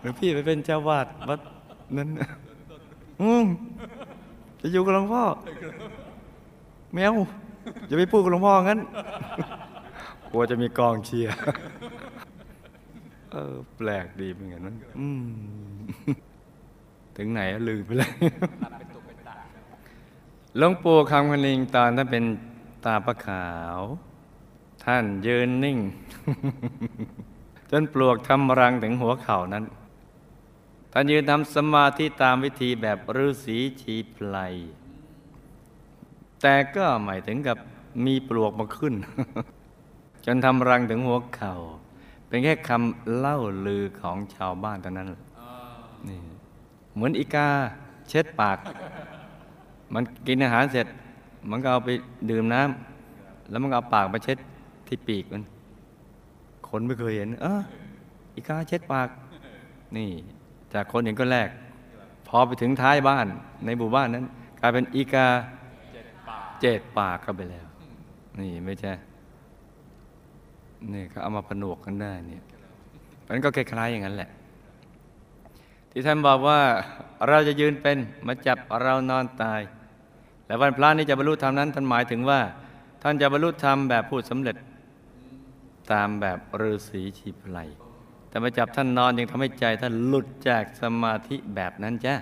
[0.00, 1.40] หลวงพี่ไปเป็นเจ้าวาดวัด
[1.96, 2.08] นั้น
[3.20, 3.44] อืม
[4.60, 5.22] จะอยู่กับหลวงพ่อ
[6.94, 7.14] แมว
[7.86, 8.80] อย่าไปพูดกับหลวงพ่องั้น
[10.30, 11.34] กลัวจะมีกองเชียร์
[13.32, 14.76] เออ แปลกดีเหมือนกันนั้น
[17.16, 18.10] ถึงไหนลืมไปเลย
[20.58, 22.24] หลวงปู่คำคณิงตอนท่านเป็น
[22.84, 23.78] ตาประขาว
[24.84, 25.78] ท่านยืนนิ่ง
[27.70, 29.64] จนปลวกทำรังถึงหัวเข่านั้น
[30.92, 34.54] ท่านยืนทำสมาธิตามวิธีแบบฤาษีชีไพลย
[36.42, 37.58] แต่ก็หมายถึงกับ
[38.06, 38.94] มีปลวกมาขึ้น
[40.26, 41.52] จนทำรังถึงหัวเข่า
[42.28, 45.06] เป็นแค่คำเล่าลือของชาวบ้านเท่านั้น
[46.08, 46.18] นี่
[46.94, 47.48] เหมือนอีกา
[48.08, 48.58] เช็ดปาก
[49.94, 50.86] มันกินอาหารเสร็จ
[51.50, 51.90] มันก็เอาไป
[52.30, 54.38] ดื่มน้ำแล้วมันก็เอาปากมาเช็ด
[54.88, 55.42] ที่ปีกมัน
[56.68, 57.60] คนไม่เคยเห็น เออ
[58.34, 59.08] อีกาเช็ดปาก
[59.96, 60.08] นี่
[60.72, 61.48] จากคนเห็นก็แรก
[62.28, 63.26] พอไปถึงท้ายบ้าน
[63.64, 64.24] ในหมู่บ้านนั้น
[64.60, 65.26] กลายเป็นอีกา
[65.92, 67.66] เจ็ดปากเจ็ดปากเข้าไปแล้ว
[68.40, 68.92] นี่ไม่ใช่
[70.94, 72.42] นี่ก็เอามาผนวกกันได้เนี่ย
[73.28, 74.30] มันก็คล้ายๆอย่างนั้นแหละ
[75.90, 76.60] ที่ท่านบอกว่า
[77.28, 79.60] เราจะยืนเป็นมาจับเรานอนตาย
[80.46, 82.40] และวันพระนี้จะบรรลุธรรมนั้นท่านหมายถึงว่า
[83.02, 84.56] ท่านจะบรรลุธรรมแบบพูดสำเร็จ
[85.92, 87.58] ตามแบบฤาษีชีพไล
[88.28, 92.14] แต่มาจับท่านนอนยังทำให้ใจท่านหลุดจากสมาธิแบบนั้นจ้ะ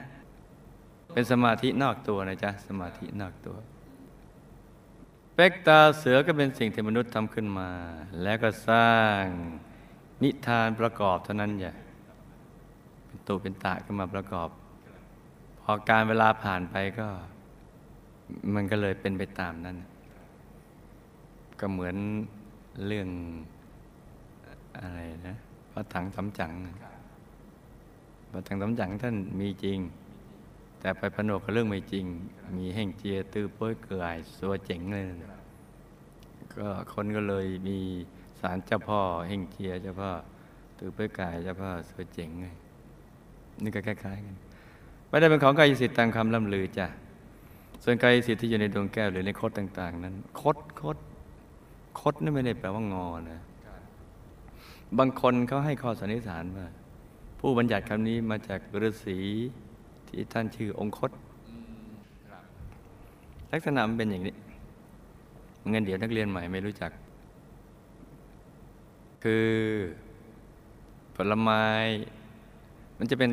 [1.12, 3.56] เป็นสมาธินอกตัวนะจ๊ะสมาธินอกตัว
[5.40, 7.70] เป็กตาเสือก็เป็นสิ่งที่มนุษย์ทำขึ้นมา
[8.22, 9.22] แล้วก็สร้าง
[10.22, 11.72] นิทานประกอบเท่านั้นอย่า
[13.06, 14.48] เป็นตูเป็นตะขึ้นมาประกอบ
[15.62, 17.08] พอการเวลาผ่านไปก็
[18.54, 19.76] มันก็เลยเป็นไปตามนั้น
[21.60, 21.96] ก็เหมือน
[22.86, 23.08] เรื่อง
[24.80, 25.36] อะไรนะ
[25.72, 26.74] พระถังสำจังน่ะ
[28.30, 29.78] พระทางสำจังท่านมีจริง
[30.80, 32.06] แต่ไปผนวกกับเรื่องไม่จริง
[32.56, 35.04] มีแห่งเจียตื้อป้ยเกลือยสัวเจ๋งเลย
[36.54, 37.78] ก็คนก็เลยมี
[38.40, 40.10] สารเจ้าพ่อแห่งเจียเจ้าพ่อ
[40.78, 42.46] ตื้อป้ยกายเจ้าพ่อสัวเจ๋งไง
[43.62, 44.36] นี่ก็คล้ายๆกัน
[45.08, 46.86] ไม่ได้เป็นของกายสิทธิ์ตามคำล่ำลือจ้ะ
[47.84, 50.98] ส่วนกายสิทธิ์ที่อยู่ในดวงแก้วหรือในคดต่าง ๆ นั้นคดคด
[52.00, 53.40] คดนี่ไม่ได้แปลว่างอนะ
[54.98, 56.66] บางคนเขาให้ข้อสันนิษฐานว่า
[57.40, 59.18] ผู้บัญญัติคำนี้มาจากฤาษี
[60.08, 61.10] ที่ท่านชื่อองคต
[63.52, 64.34] ลักษณะมันเป็นอย่างนี้
[65.70, 66.90] เงินเดี๋ยวนักเรียนใหม่ไม่รู้จัก
[69.24, 69.48] คือ
[71.16, 71.64] ผลไม้
[72.98, 73.30] มันจะเป็น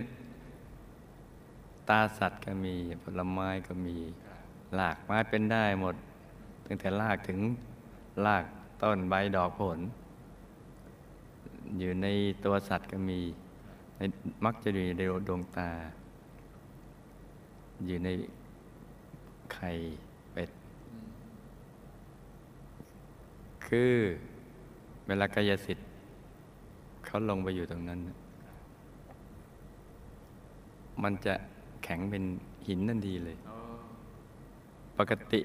[1.89, 3.95] ตาสัตว์ก็มีผลไม้ก็มี
[4.75, 5.95] หลากไม้เป็นได้หมด
[6.65, 7.39] ตั้งแต่รากถึง
[8.25, 8.43] ราก
[8.81, 9.79] ต้นใบดอกผล
[11.77, 12.07] อยู่ใน
[12.43, 13.19] ตัวสัตว์ก็มี
[13.97, 14.01] ใน
[14.45, 15.69] มักจะอยู่ในดวงตา
[17.85, 18.09] อยู่ใน
[19.53, 19.71] ไข่
[20.31, 20.49] เป็ด
[23.67, 23.93] คือ
[25.07, 25.87] เวลากายสิทธิ์
[27.05, 27.99] เขาลงไปอยู่ตรงนั้น
[31.03, 31.33] มันจะ
[31.83, 32.23] แข็งเป็น
[32.67, 33.37] หินทันทีเลย
[34.97, 35.41] ปกติ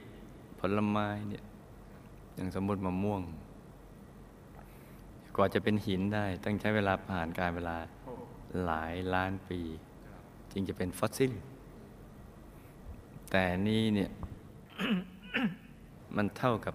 [0.58, 1.44] ผลไม้เนี่ย
[2.34, 3.22] อย่างสมมติมะม่วง
[5.36, 7.76] กว่าจะเป็นหินได้ ต้องใช้เวลาผ่านการเวลา
[8.64, 9.60] หลายล้านปี
[10.52, 11.32] จึงจะเป็นฟอสซิล
[13.30, 14.10] แต่นี่เนี่ย
[16.16, 16.74] มันเท่ากับ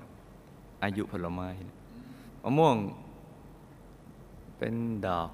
[0.84, 1.47] อายุผลไม้
[2.43, 2.76] มะม่วง
[4.58, 4.76] เป็น
[5.08, 5.30] ดอก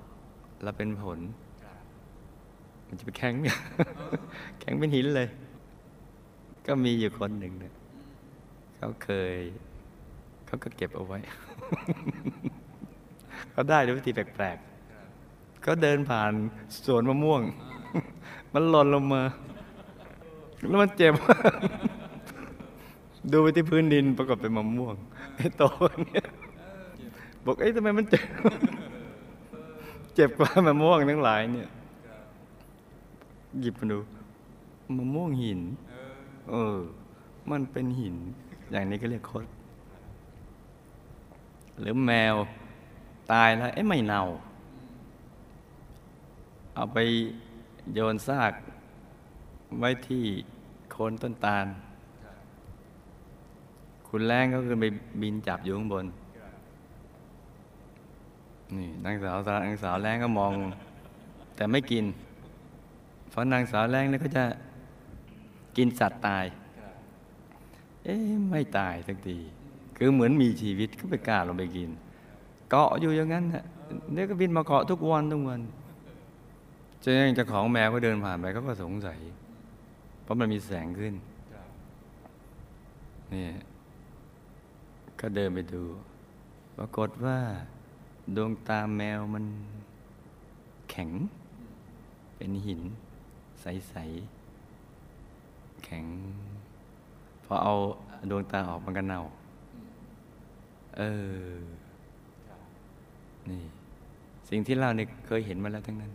[0.63, 1.19] แล้วเป็นผล
[2.87, 3.33] มันจะไปแข็ง
[4.59, 5.27] แข็งเป็นหินเลย
[6.67, 7.73] ก็มีอยู่คนหนึ่งเนี่ย
[8.77, 9.35] เขาเคย
[10.45, 11.19] เขาก็เก็บเอาไว้
[13.51, 16.31] เขาได้ด้วยวิธีแปลกๆเขาเดินผ่าน
[16.85, 17.41] สวนมะม่วง
[18.53, 19.21] มันหล่นลงมา
[20.69, 21.13] แล้วมันเจ็บ
[23.31, 24.95] ดูไปที่พื้นดินปรากฏเป็นมะม่วง
[25.35, 25.63] ไอ้โต
[26.05, 26.25] เนี่ย
[27.45, 28.25] บอกเอ้ยทำไมมันเจ็บ
[30.15, 31.69] เจ็บกว่ามะม่วงทั้งหลายเนี่ย
[33.59, 33.99] หยิบมาดู
[34.97, 35.61] มะม่วงหิน
[36.49, 36.77] เออ
[37.51, 38.15] มันเป็นหิน
[38.71, 39.45] อย่างนี้ก็เรียกคด
[41.79, 42.35] หรือแมว
[43.31, 44.23] ตายแล้วเอ๊ะไม่เน่า
[46.75, 46.97] เอาไป
[47.93, 48.53] โยนซาก
[49.79, 50.25] ไว้ที่
[51.01, 51.65] คนต้นตาล
[54.07, 54.85] คุณแรงก็คือไป
[55.21, 56.05] บินจับอยู่ข้างบน
[58.77, 60.51] นี่นางสาวนางสาวแรงก็มอง
[61.55, 62.05] แต่ไม่กิน
[63.29, 64.43] เพราะนางสาวแรงเนี่ยก็จะ
[65.77, 66.45] กินสัตว์ตาย
[68.03, 69.37] เอ๊ะไม่ตายสักที
[69.97, 71.89] คือเหมือนมีชีวิตก็ไปกล้าลงไปกิน
[72.69, 73.63] เกาะอยู่อย่างนั้นน่ะ
[74.13, 75.61] เดี๋ยวก็บินมาเกาะทุกวันทุกวัน
[77.01, 79.19] เจ้าเจ้าของแมวก็เดินผ่านไปเขาก็สงสัย
[80.21, 81.13] เพราะมันมีแสงขึ้น
[83.33, 83.47] นี่
[85.19, 85.83] ก็เดินไปดู
[86.77, 87.37] ปรากฏว่า
[88.35, 89.45] ดวงตาแมวมัน
[90.89, 91.09] แข็ง
[92.35, 92.81] เป็นหิน
[93.61, 93.95] ใส
[94.69, 96.05] ๆ แข็ง
[97.45, 97.73] พอเอา
[98.29, 99.21] ดวงตาออกมันก็เน่า
[100.97, 101.01] เอ
[101.49, 101.57] อ
[103.49, 103.61] นี่
[104.49, 106.11] สิ่งที่เล่าเนี่ยเคยเห็นมาแล้วทั้งนั้น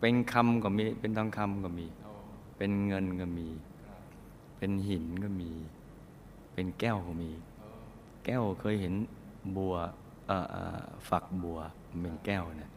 [0.00, 1.86] เป็นคำก็มี เป็นทองคำก็มี
[2.62, 3.48] เป็นเงินก็มี
[4.56, 5.50] เป็นหินก็มี
[6.52, 7.30] เป็นแก้วก็มี
[8.24, 8.94] แก้วเคยเห็น
[9.56, 9.74] บัว
[11.08, 11.58] ฝักบัว
[12.02, 12.70] เป็นแก้วนะ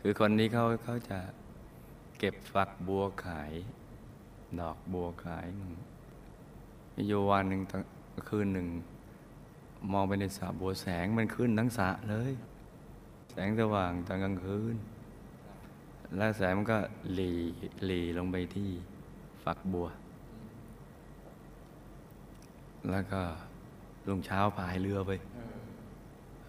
[0.00, 1.18] คือคนนี้เขาเขาจะ
[2.18, 3.52] เก็บฝักบัวขาย
[4.60, 7.60] ดอกบัวขายมีอยู่วันหนึ่ง
[8.28, 8.68] คืนหนึ่ง
[9.92, 12.32] มองไปในสระบัวแสงมันขึ้นทั้งสระเลย
[13.30, 14.76] แสงสว่างตอนกลางคืน
[16.16, 16.78] แล้วแสงมันก็
[17.14, 17.30] หลี
[17.86, 18.68] หลีลงไปที่
[19.44, 19.88] ฝักบัว
[22.90, 23.20] แล้วก็
[24.06, 25.12] รุ่งเช้าพายเรือไป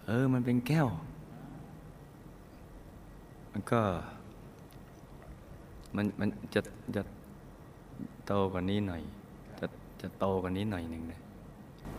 [0.06, 0.88] เออ มันเป็นแก้ว
[3.52, 3.80] มันก็
[5.96, 6.60] มันมันจะ
[6.96, 7.02] จะ
[8.26, 9.02] โตกว่านี้หน่อย
[9.60, 9.66] จะ
[10.00, 11.20] จะโตกว่านี้หน่อยหนึ่งนะ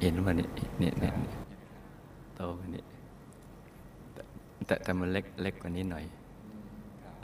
[0.01, 0.49] เห็นว่าเนี่ย
[0.79, 1.33] เนี่ยเนี่ยเนี่ย
[2.35, 2.83] โตกว่านี้
[4.65, 6.05] แต่แต่มันเล็กเล็กกว่านี้หน่อย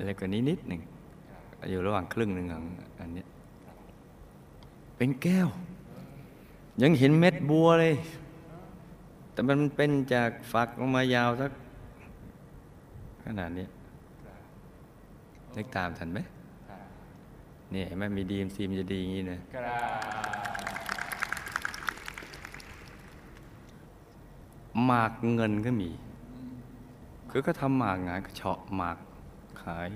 [0.06, 0.82] เล็กกว่านี้นิดหนึ่ง
[1.70, 2.66] อยู่ระหว่างครึ่งหนึ่งของ
[3.00, 3.28] อันเนี้ย
[4.98, 5.50] เป็นแก้ว
[6.82, 7.96] ยังเห็นเม็ดบัวเลย
[9.32, 11.52] แต่มันเป็นจากฝักออกมายาวสัก
[13.24, 13.66] ขนาดนี้
[15.56, 16.20] นึกตามทันไหม
[17.72, 19.80] เนี่ยเห็นไหมมีดีมซีมันจะดีอย่างนี้นะกรา
[20.28, 20.58] บ
[24.86, 25.90] หมากเงินก็มี
[27.30, 29.90] คือก็ทำหมากหงายก็เฉาะหมากขาย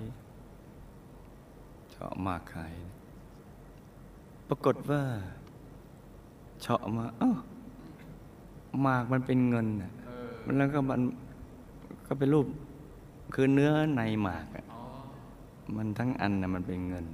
[1.89, 2.73] เฉาะหมากขาย
[4.47, 5.01] ปรากฏว่า
[6.61, 7.33] เฉาะมาเอ้า
[8.81, 9.91] หมากมันเป็นเงินน่ะ
[10.45, 11.01] มันแล้วก็มัน
[12.07, 12.47] ก็เป็นรูป
[13.33, 14.65] คือเนื้อในหมากอะ
[15.75, 17.05] มันทั้งอันน่ะมันเป็นเงิน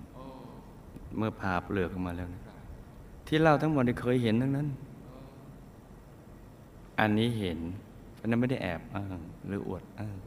[1.17, 2.43] เมื่อผ่าเปลือกออกมาแล้วนะ
[3.27, 4.67] ที่เล่าทั้งหมดนี่เคยเห็นทั้งนั้น
[6.99, 7.59] อันนี้เห็น
[8.15, 10.17] เพราะนั้นไม่ได้แอบอ้างหรืออวดอ้าง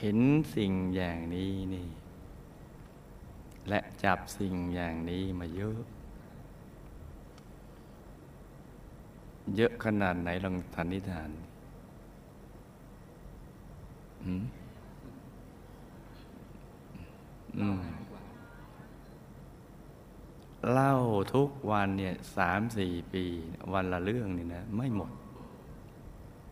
[0.00, 0.18] เห็น
[0.54, 1.88] สิ่งอย่างนี้นี่
[3.68, 5.78] และจับสิ่งอย่างนี้มาเยอะ
[9.56, 11.30] เยอะขนาดไหนลองสันนิษฐาน
[14.24, 14.44] อืม
[17.58, 17.80] อืม
[20.72, 20.92] เล่า
[21.34, 23.24] ทุกวันเนี่ยสามสี่ปี
[23.72, 25.10] วันละเรื่องนี่นะ ไม่หมด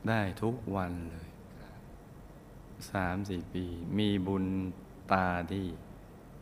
[0.09, 1.28] ได้ทุกวันเลย
[2.91, 3.65] สามสี่ปี
[3.99, 4.45] มีบุญ
[5.13, 5.65] ตาที่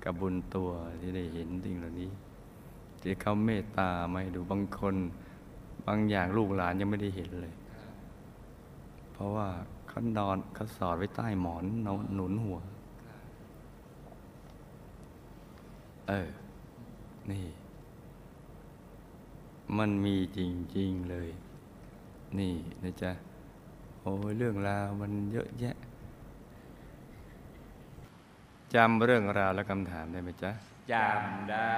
[0.02, 0.70] กับบุญตัว
[1.00, 2.10] ที่ได้เห็นสิ่งเหล่านี้
[3.00, 4.96] ที่เขาเมตตาไมาให้ดูบางคน
[5.86, 7.54] บางอย่างลูกหลานยังไม่ได้เห็นเลย
[9.12, 9.48] เพราะว่า
[9.88, 12.58] เขานอนเขาสอดไว้ใต้หมอนนอนหนุนหัว
[16.08, 16.28] เออ
[17.30, 17.46] นี่
[19.78, 20.40] มันมีจ
[20.76, 21.28] ริง ๆ เลย
[22.38, 23.12] นี่นะจ๊ะ
[24.00, 25.76] โอ้ยเรื่องราวมันเยอะแยะ
[28.74, 30.50] จำเรื่องราวและคำถามได้ไหมจ๊ะ
[30.92, 31.74] จำได้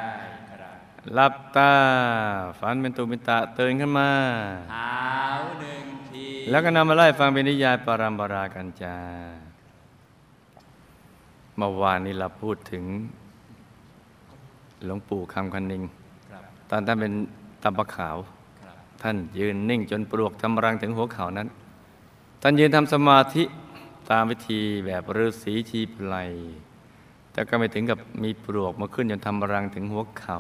[0.51, 0.77] ครับ
[1.15, 1.73] หลับตา
[2.59, 4.11] ฝันเป็นตุเป็นตะตื่นขึ้นมา
[4.75, 4.93] หา
[5.41, 8.97] วหนึ่งทีแล้วก็นำมาไล่ฟังเป็นนิยายปรัมปรากันจา
[11.57, 12.85] เมื่อวานนี้เราพูดถึง
[14.85, 15.83] หลวงปู่คำคันนิง
[16.31, 17.13] ครับตอนท่านเป็น
[17.63, 18.17] ตำปะขาว
[18.63, 21.49] ครับท่านยืนนิ่งจนปลวกทำรังถึงหัวเข่านั้น
[22.43, 23.43] ท่านยืนทำสมาธิ
[24.11, 26.33] ตามวิธีแบบฤาษีชีพไลย
[27.39, 30.39] แต่ก็ไม่ถึงกับมีปลวกมาขึ้นจนทำรังถึงหัวเข่า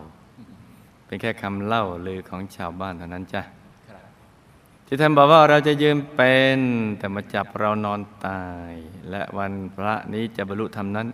[1.07, 3.43] เป็นแค่คำเล่าลือของชาวบ้านเท่านั้นจ้ะ
[3.89, 4.03] ครับ
[4.87, 6.59] ที่ท่านบอกว่าเราจะยืนเป็น
[6.99, 8.73] แต่มาจับเรานอนตาย
[9.11, 11.09] และวันพระนี้จะบรรลุธรรมนั้น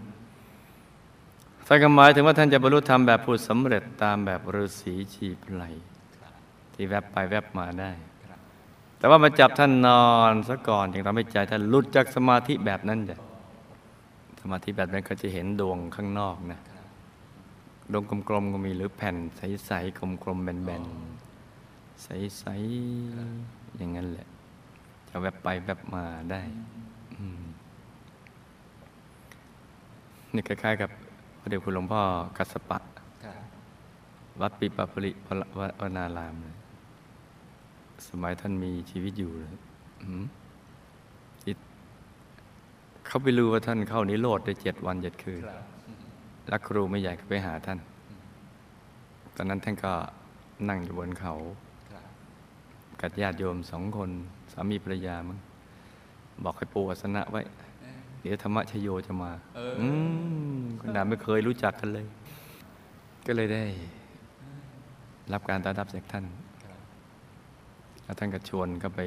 [1.66, 5.74] ท่านก็หมายถึงว่าท่านจะบรรลุธรรมแบบผู้สำเร็จตามแบบฤาษีชีพไลย
[6.16, 6.32] ครับ
[6.74, 7.90] ที่แวบไปแวบมาได้
[8.24, 8.38] ครับ
[8.98, 13.33] แต่ว่ามาจับท่านนอนซะก่อนจึงทำให้ใจท่านหลุดจากสมาธิแบบนั้นจ้ะส
[14.52, 16.60] มาธิแบบนั้นก็จะเห็นดวงข้างนอกนะ
[17.92, 24.26] ดวงกลมๆก็มีหรือแผ่นใสๆกลมๆแบนๆใสๆอย่างนั้นแหละ
[25.08, 26.40] จะแวบไปแวบมาได้
[30.34, 30.90] นี่คล้ายๆกับ
[31.40, 32.00] พระเดชคุณหลวงพ่อ
[32.36, 32.78] กัสปะ
[34.40, 35.42] วัดปิปปริวร
[35.80, 36.34] วนาราม
[38.08, 39.54] สมัยท่านมีชีวิตอยู่เลย
[43.14, 45.64] เขาไปรู้ว่าท่านเข้านิโรธได้เจ็ดวันเจ็ดคืนครับ
[46.48, 47.78] แล้วครูไม่ใหญ่ก็ไปหาท่าน
[49.36, 49.92] ตอนนั้นท่านก็
[50.68, 51.34] นั่งอยู่บนเขา
[51.90, 52.04] ครับ
[53.00, 54.10] กับญาติโยมสองคน
[54.52, 55.38] สามีภรรยามั้ง
[56.44, 57.40] บอกให้ปูอาสนะไว้
[58.20, 59.88] เดี๋ยวธรรมชโยจะมาเอออื
[60.58, 62.06] มขนาดไม่เคยรู้จักกันเลย
[63.26, 63.64] ก็เลยได้
[65.32, 66.24] รับการต้อนรับจากท่าน
[66.64, 66.78] ครับ
[68.04, 69.00] แล้วท่านก็ชวนก็ไป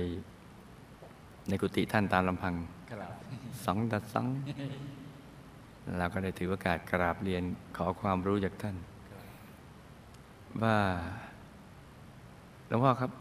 [1.49, 2.53] ในกุฏิท่านตามลำพัง
[2.91, 3.13] ครับ
[3.65, 4.27] สองตัดสอง
[5.97, 7.43] เราก็ได้ถือโอกาสกราบเรียน
[7.77, 8.75] ขอความรู้จากท่าน
[10.63, 10.77] ว่า
[12.67, 13.11] หลวงพ่อครับ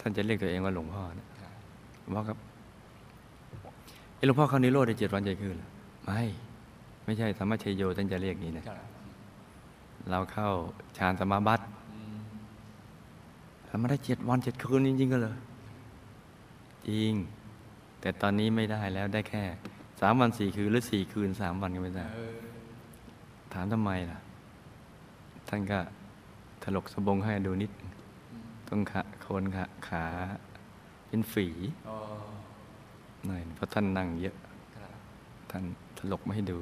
[0.00, 1.52] ท่านจะเรียกตัวเองว่าหลวงพ่อนะครับ
[2.02, 2.38] หลวงพ่อครับ
[4.16, 5.68] เอ้หลวงพ่อเข้านิโรธได้เจ็ดวันเจ็ดคืนเหรอ
[6.04, 6.22] ไม่
[7.04, 8.76] ไม่ใช่ธรรมชโยท่านจะเรียกนี้นะครับ
[10.10, 10.48] เราเข้า
[10.98, 12.20] ฌานสมาบัติอืม
[13.66, 15.36] แล้วมาได้เจ็ดวันเจ็ดคืนจริงๆก็เลย
[16.88, 17.12] จริง
[18.00, 19.44] แต่ตอนนี้ไม่ได้แล้วได้แค่
[20.00, 22.36] สามวันสี่คืนหรือสี่คืนสามวันก็ไม่ได้เออ
[23.52, 24.18] ถามทำไมล่ะ
[25.48, 25.78] ท่านก็
[26.62, 27.72] ถลกสบงให้ดูนิด
[28.68, 30.04] ต้องขาโคนขาขา
[31.08, 31.46] เป็นฝี
[31.88, 31.96] อ๋อ
[33.26, 34.36] หน่อยเพราะท่านนั่งเยอะ
[34.76, 34.92] ครับ
[35.50, 35.64] ท่าน
[35.98, 36.58] ถลกมาให้ดู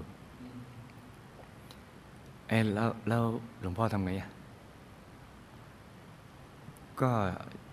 [2.48, 3.22] เอ้ยแล้วแล้ว
[3.60, 4.28] หลวงพ่อทำไงอะ
[7.00, 7.10] ก็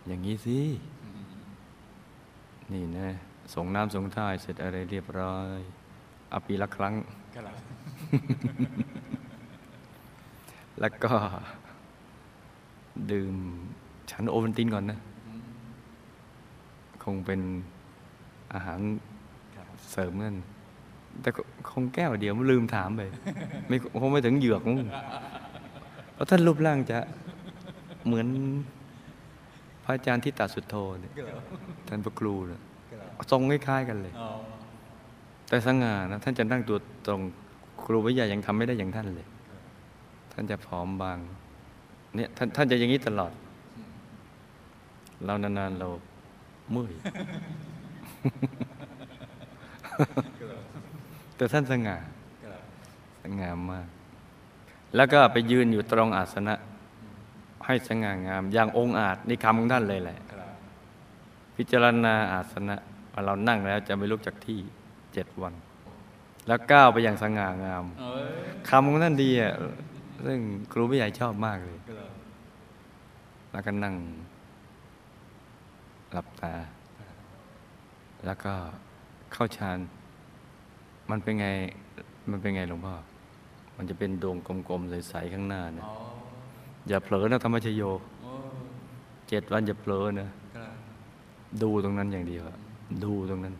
[0.07, 0.57] อย่างนี้สิ
[1.03, 1.21] อืม
[2.71, 3.07] นี่นะ
[3.53, 5.59] ส่งน้ำส่งท่ายเสร็จอะไรเรียบร้อย
[6.29, 6.93] เอาปีละครั้ง
[7.35, 7.55] ครับ
[10.79, 11.13] แล้วก็
[13.11, 13.35] ดื่ม
[14.11, 15.41] ฉันโอวัลตินก่อนนะอืม
[17.03, 17.41] คงเป็น
[18.53, 18.79] อาหาร
[19.55, 20.35] ครับเสริมนั่น
[21.21, 21.41] แต่ก็
[21.71, 23.01] คงแก้วเดียวลืมถามไป
[23.67, 24.77] ไม่คงไม่ถึงเหยือกมั้ง
[26.13, 26.97] เพราะท่านรูปร่างจะ
[28.05, 28.27] เหมือน
[29.83, 31.43] พระอาจารย์ที่ตัดสุดโทเนี่ยครับ
[31.87, 32.72] ท่านพระครูเนี่ยครับ
[33.31, 34.29] ทรงคล้ายๆกันเลยอ๋อ
[35.49, 36.77] แต่สง่านะท่านจะนั่งตัว
[37.07, 37.21] ตรง
[37.83, 39.27] ครูวิทยายังทำไม่ได้อย่างท่านเลย
[40.31, 41.17] ท่านจะผอมบาง
[42.15, 43.31] เนี่ยท่านท่านจะอย่างนี้ตลอด
[45.25, 45.87] เรานานๆเรา
[46.71, 46.93] เมื่อย
[51.35, 51.97] แต่ท่านสง่า
[53.23, 53.87] สง่ามาก
[54.95, 56.55] แล้วก็ไปยืนอยู่ตรงอาสนะ
[57.65, 60.19] ให้สง่างาม อย่างองค์อาจนี่คำของท่านเลยแหละ
[61.57, 62.75] พิจารณาอาสนะ
[63.13, 64.59] ว่าเรานั่งแล้วจะไม่ลุกจากที่
[65.13, 65.53] เจ็ดวัน
[66.47, 68.23] แล้วก้าวไปอย่างสง่างามเออ
[68.69, 69.53] คำของท่านดีอะ
[70.25, 70.39] ซึ่ง
[70.71, 71.79] ครูผู้ใหญ่ชอบมากเลย
[73.51, 73.95] แล้วก็นั่ง
[76.13, 76.53] หลับตา
[78.25, 78.53] แล้วก็
[79.33, 79.79] เข้าฌาน
[81.09, 81.47] มันเป็นไง
[82.29, 82.95] มันเป็นไงหลวงพ่อ
[83.77, 85.93] มันจะเป็นดวงกลมๆใสๆข้างหน้านะอ๋อ
[86.87, 87.81] อย่าเผลอนะธรรมชโย
[88.21, 88.31] โอ้
[89.29, 90.42] เจ็ดวันอย่าเผลอนะครับ
[91.61, 92.57] ดูตรงนั้นอย่างเดียวอะ
[93.03, 93.55] ดูตรงนั้น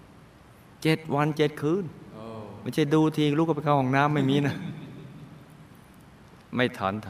[0.84, 1.84] เจ็ดวันเจ็ดคืน
[2.14, 2.26] โอ้
[2.62, 4.56] ไม่ใช่ดูทีลูกก็ไปเข้าห้องน้ำไม่มีนะ
[6.56, 7.10] ไม่ถอนไถ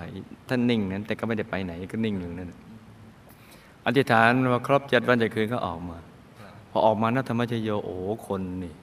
[0.49, 2.59] ท่านนิ่งนั้น แต่ก็ไม่ได้ไปไหนก็นิ่งอยู่นั่นน่ะ
[3.85, 5.97] อธิษฐานว่าครบเจ็ดวันเจ็ดคืนก็ออกมา
[6.69, 8.73] พอออกมานะธรรมชโยโอ้โหคนนี่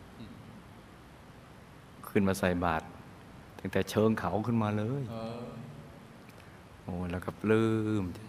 [2.08, 2.84] ขึ้นมาใส่บาตร
[3.58, 5.48] ตั้งแต่เชิงเขาขึ้นมาเลยเออ
[6.82, 7.68] โอ้แล้วก็ปลื้
[8.02, 8.20] มใจ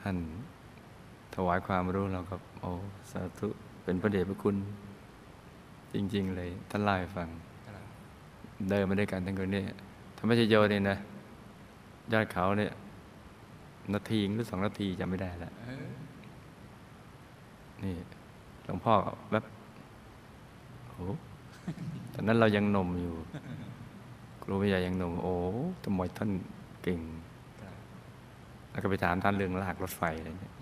[0.00, 0.16] ท่าน
[1.34, 2.72] ถวายความรู้เราก็โอ้
[3.10, 3.48] สาธุ
[3.84, 4.56] เป็นพระเดชพระคุณ
[5.92, 7.28] จริง ๆ เลยท่านเล่าให้ฟัง
[8.68, 9.66] เดินมาด้วยกันทั้งคนเนี่ย
[10.18, 10.98] ธรรมชโยเนี่ยนะ
[12.12, 12.72] ยอดเขาเนี่ย
[13.94, 15.52] นาทีหรือสองนาทีจำไม่ได้แล้ว
[17.82, 17.94] นี่
[18.64, 18.94] หลวงพ่อ
[19.32, 19.44] แบบ
[20.88, 21.06] โอ้
[22.14, 23.14] ตอนนั้นเรายังหนมอยู่
[24.42, 25.34] ครูวิทยายังหนมโอ้
[25.84, 26.30] ทำไมท่าน
[26.82, 27.00] เก่ง
[28.70, 30.54] แล้วก็ไปถามท่านเรื่องลากรถไฟอะไรเนี่ย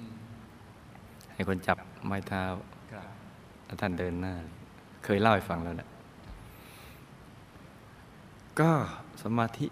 [1.35, 2.45] ให้คนจับ ไม้เท้า
[2.93, 3.09] ครับ
[3.65, 4.35] แล้วท่านเดินหน้า
[5.05, 5.89] เคยเล่าให้ฟังแล้วแหละ
[8.61, 8.71] ก็
[9.23, 9.67] สมาธิ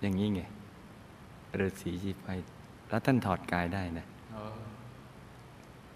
[0.00, 0.42] อย่างนี้ไง
[1.60, 2.28] ฤาษีชีไป
[2.88, 4.58] แล้วท่านถอดกายได้นะเออ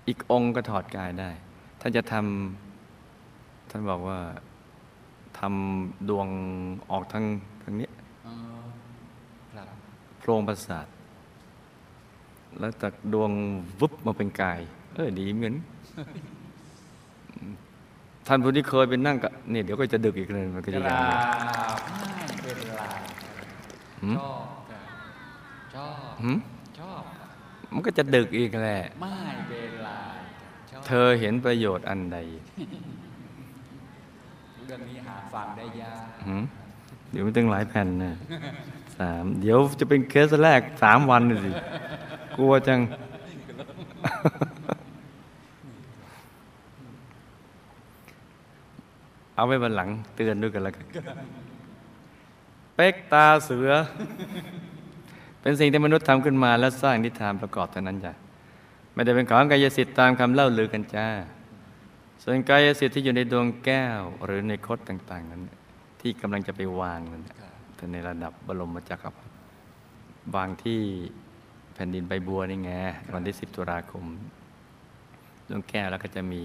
[0.09, 1.31] อีกองค์ก็ถอดกายได้
[1.81, 4.19] ท่านจะทำท่านบอกว่า
[5.39, 6.29] ทำดวง
[6.91, 7.25] ออกทาง
[7.63, 7.93] ทางเนี้ย
[8.25, 8.29] เอ
[8.61, 8.65] อ
[9.55, 9.69] ครับ
[10.19, 10.87] โพรงประสาท
[12.59, 13.31] แล้วจากดวง
[13.81, 14.61] วุบมาเป็นกาย
[14.95, 15.55] เออดีเหมือน
[18.27, 22.83] ท่านผู้ที่เคยเป็นนั่งกับเนี่ยเดี๋ยวก็จะดึกอีกเลยมันก็กจะรายาวบไม่เป็นไร
[24.03, 24.83] หืมชอบครับ
[25.75, 26.39] ชอบหืม
[26.81, 27.29] ชอบครับ
[27.75, 29.15] มันก็จะดึกอีกแหละไม่
[29.49, 29.89] เป็นไร
[30.71, 32.19] ชอบเธอเห็นประโยชน์อันใด
[34.67, 36.43] เรื่องนี้หาฟังได้ยากหืม
[37.11, 38.13] เดี๋ยวมันต้องหลายแผ่นนะ
[38.99, 41.51] สามเดี๋ยวจะเป็นเคสแรกสามวันน่ะสิ
[42.37, 42.81] กลัวจัง
[49.43, 50.87] เอาไว้บนหลังเตือนด้วยกันแล้วกัน
[52.75, 53.71] เป็กตาเสือ
[55.41, 58.13] เป็นสิ่งที่มนุษย์ทำขึ้นมาแล้วสร้างนิทานประกอบเท่านั้นจ้ะ
[58.95, 61.07] ไม่ได้เป็นของกายสิทธิ์ตามคำเล่าลือกันจ้า
[62.23, 65.43] ส่วนกายสิทธิ์ที่อยู่ในดวงแก้ว หรือในคดต่างๆนั้น
[66.01, 67.25] ที่กำลังจะไปวางนั้น
[67.77, 69.35] แต่ในระดับบรมจักรพรรดิ
[70.35, 70.81] วางที่
[71.75, 72.71] แผ่นดินใบบัวนี่ไง
[73.15, 74.05] วันที่สิบตุลาคม
[75.51, 76.43] ดวงแก้วแล้วก็จะมี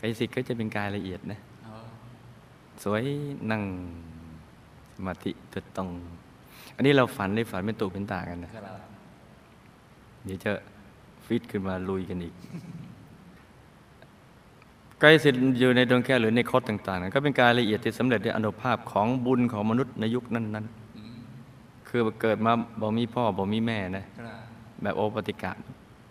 [0.00, 1.40] กายสิทธิ์ก็จะเป็นกายละเอียดนะ
[2.82, 3.02] สวย
[3.50, 3.62] นั่ง
[4.94, 5.88] สมาธิจุดตรง
[6.76, 8.62] อันนี้เราฝันในฝันเป็นตุเป็นตากันนะครับ
[10.24, 10.52] เดี๋ยวจะ
[11.26, 12.34] ฟิตขึ้นมาลุยกันอีก
[15.02, 20.46] กายสิทธิ์อยู่ในดวงแก้วหรือในคดต่างๆนั้นก็เป็นกายละเอียดที่สำเร็จด้วยอนุภาพของบุญของมนุษย์ในยุคนั้น
[20.96, 24.38] อืมๆคือเกิดมาบ่มีพ่อบ่มีแม่นะครับ
[24.82, 25.52] แบบโอปติกะ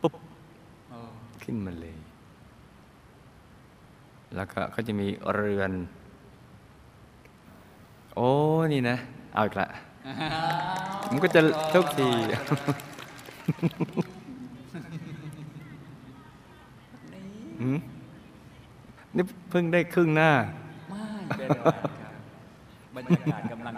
[0.01, 0.13] ปุ๊บ
[0.89, 1.09] เออ
[1.43, 1.95] ขึ้นมาเลย
[4.35, 5.71] แล้วก็เขาจะมีเรือน
[8.15, 8.27] โอ้
[8.73, 8.95] นี่นะ
[9.33, 9.67] เอาอีกละ
[11.09, 11.41] มันก็จะ
[11.73, 12.09] ทุกที
[17.59, 17.77] หืม
[19.15, 20.31] นี่เพิ่งได้ครึ่งหน้า
[20.89, 20.99] ไม่
[21.37, 21.75] เป็นไรครับ
[22.95, 23.73] บรรยากาศกำลัง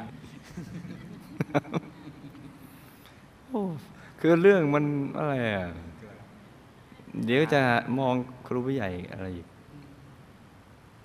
[3.49, 3.61] โอ้
[4.19, 4.83] คือเรื่องมัน
[5.17, 5.67] อะไรอะ
[7.25, 7.61] เดี๋ยวจะ
[7.97, 8.13] มอง
[8.47, 9.47] ครูผู้ใหญ่อะไรอีก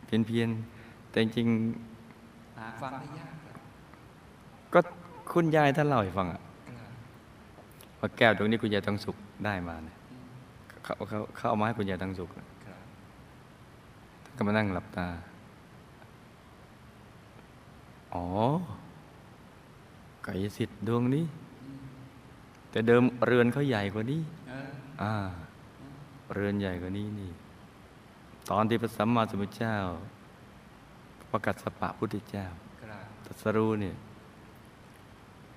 [0.07, 1.49] เพียนเพียนๆแต่จริง
[2.59, 4.81] หาฟังได้ยากครับๆก็
[5.33, 6.93] คุณยายท่านเล่าให้ฟังอะครับ
[8.01, 9.97] ว่าแก้วตรงนี้คุณยายทองสุขได้มาเนี่ย
[10.83, 12.47] เขาเขาเขาเอามาให้คุณยายทองสุขครับ
[14.25, 15.07] ท่านก็มานั่งหลับตา
[18.15, 18.27] อ๋อ
[20.25, 21.25] ไก่สิทธิ์ดวงนี้
[22.71, 24.71] แต่เดิมเรือนเขาใหญ่กว่านี้เออ
[25.03, 25.15] อ่า
[26.35, 27.31] เรือนใหญ่กว่านี้นี่
[28.51, 29.77] ตอนที่พระสัมมาสัมพุทธเจ้า
[31.31, 32.47] ประกัศปะพุทธเจ้า
[32.81, 33.95] ครับตรัสรู้เนี่ย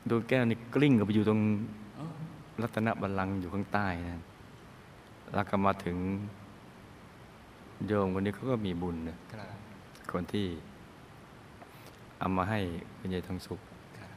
[0.09, 1.39] ดวงแก้วนี่กลิ้งกับไปอยู่ตรง
[1.99, 2.05] อ๋อ
[2.61, 4.21] รัตนบัลลังก์อยู่ข้างใต้นะ
[5.33, 5.97] แล้วก็มาถึง
[7.87, 9.53] โยมคนนี้เขาก็มีบุญนะครับ
[10.11, 10.47] คนที่
[12.19, 12.59] เอามาให้
[12.97, 13.59] คุณยายทองสุข
[13.97, 14.11] ครับ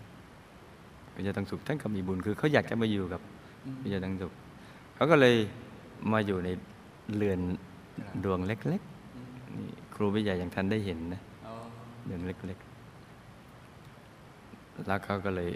[1.13, 3.21] คุณยายทองสุขท่านก็มีบุญคือเขาอยากจะมาอยู่กับ
[3.65, 4.33] อืมคุณยายทองสุข
[4.95, 5.35] เขาก็เลย
[6.13, 6.49] มาอยู่ใน
[7.17, 7.41] เรือน
[8.07, 11.34] ครับดวงเล็กอืมๆนี่ครูวิทยาอย่างท่านได้เห็นนะอ๋อ
[12.05, 12.67] เรือนเล็กๆ
[14.87, 15.51] แล้วเขาก็เลย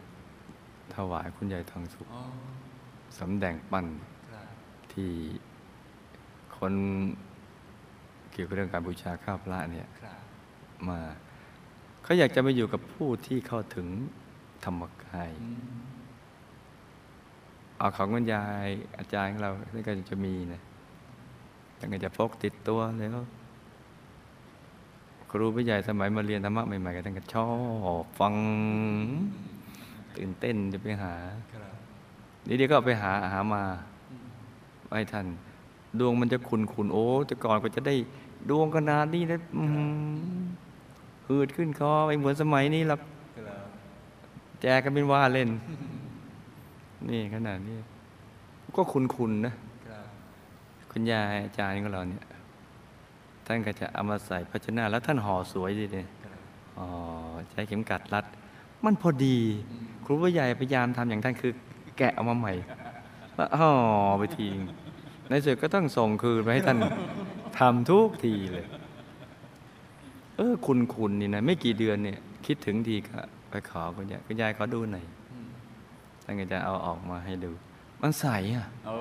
[0.95, 2.23] ถวายคุณยายทองสุขอ๋อ
[3.19, 3.87] สำแดงปั้น
[4.31, 4.47] ครับ
[4.93, 5.11] ที่
[6.57, 6.73] คน
[8.33, 10.19] เกี่ยวกับเรื่องการบูชาข้าวพระเนี่ยครับ
[10.89, 11.01] มา
[12.03, 13.87] เขาอยากจะมาอยู่กับผู้ที่เข้าถึง
[14.65, 15.51] ธรรมกายอื
[15.85, 15.87] ม
[17.79, 18.69] เอาของคุณยาย
[18.99, 20.61] อาจารย์ของเราที่ก็จะมีนะ
[21.79, 23.11] ท่านก็จะพกติดตัวแล้ว
[25.31, 27.49] ครูผู้ใหญ่สมัยมาเรียนธรรมะใหม่ๆก็ท่านก็ชอ
[28.03, 28.35] บฟัง
[30.17, 31.15] ตื่นเต้นจะไปหา
[31.53, 31.75] ครับ
[32.47, 33.63] นี่เดี๋ยวก็เอาไปหาหามา
[34.11, 34.27] อืม
[34.97, 35.27] ให้ท่าน
[35.99, 37.95] ดวงมันจะขุนขุนๆโอ้แต่ก่อนก็จะได้
[38.51, 39.91] ดวงขนาดนี้นะอื้อหือ
[41.29, 43.01] หืดขึ้นคอไปเหมือนสมัยนี้หรอก
[43.37, 43.67] ครับ
[44.61, 45.51] แจกกันเป็นว่าเล่น
[47.09, 47.77] นี่ขนาดนี้
[48.77, 49.53] ก็คุณคุณนะ
[49.89, 50.05] ครับ
[50.91, 52.25] คุณยายอาจารย์ของเราเนี่ย
[53.51, 56.41] ท่านก็จะเอามาใส่ภาชนะแล้วท่านห่อสวยดีเนี่ยครับ
[56.79, 56.87] อ๋อ
[57.51, 58.25] ใช้เข็มกัดรัด
[58.85, 59.39] มันพอดี
[60.05, 61.53] ครูผู้ใหญ่พยายามทำอย่างท่านคือ
[61.99, 62.53] แกะเอามาใหม่
[63.35, 63.73] แล้วห่อ
[64.19, 64.65] ไปทีนึง
[65.29, 66.79] ในสุดก็ต้องส่งคืนไปให้ท่าน
[67.59, 68.67] ทำทุกทีเลย
[70.37, 73.19] เออคุณคุณนี่นะไม่กี่เดือนเนี่ย คิดถึงทีก็
[73.51, 75.49] ไปขอคุณยายคุณยายขอดูหน่อยอืม
[76.25, 77.51] ท่านก็จะเอาออกมาให้ดู
[78.03, 78.27] มันใส
[78.57, 78.97] อะโอ้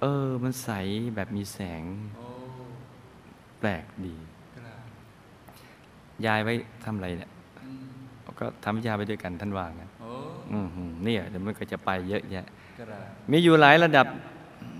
[0.00, 0.70] เออ มันใส
[1.14, 1.82] แบบมีแสง
[2.16, 2.25] โอ้แป
[3.66, 4.14] ลกดี
[4.56, 4.78] ครับ
[6.26, 6.52] ยายไว้
[6.84, 7.30] ทำอะไรเนี่ย
[7.62, 10.10] อืมก็ทำวิชาไปด้วยกันท่านว่างั้นโอ้
[10.52, 12.46] อืมหือเนี่ยเดี๋ยวมันก็จะไปเยอะแยะ
[12.78, 12.88] ครับ
[13.30, 14.06] มีอยู่หลายระดับ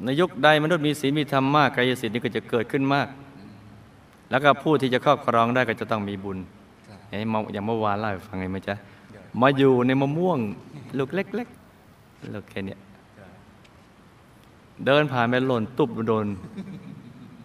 [0.04, 3.08] ในยุคใดมนุษย์มีศีลมีธรรมมากกายสิทธิ์นี่ก็จะเกิดขึ้นมาก
[4.30, 6.38] แล้วก็ผู้ที่จะครอบครองได้ก็จะต้องมีบุญ
[6.88, 8.74] ครับอย่างเมื่ออย่างเมื่อวานเล่าให้ฟังไงไหมจ๊ะ
[9.40, 10.38] มาอยู่ในมะม่วง
[10.98, 12.78] ลูกเล็กๆลูกแค่เนี้ย
[13.18, 13.30] ครับ
[14.86, 16.26] เดินผ่านไปหล่นตุบโดน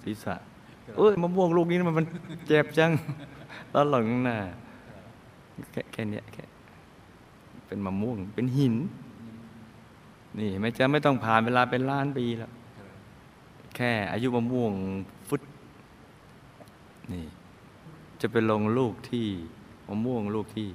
[0.04, 0.36] ศีรษะ
[0.98, 2.06] เอ้ยมะม่วงลูกนี้มันมัน
[2.48, 2.92] เจ็บจัง
[3.72, 4.38] แล้วหลังน้า
[5.72, 6.44] แค่แค่นี้แค่
[7.68, 8.76] เป็นมะม่วงเป็นหิน
[10.40, 12.52] นี่ไม่จะไม่ต้องผ่านเวลาเป็นล้านปีแล้ว
[13.76, 14.74] แค่อายุมะม่วง
[15.28, 15.42] ฟุต
[17.12, 17.26] นี่
[18.22, 19.28] จะไปลงลูกที่
[19.88, 20.70] มะม่วงลูกที่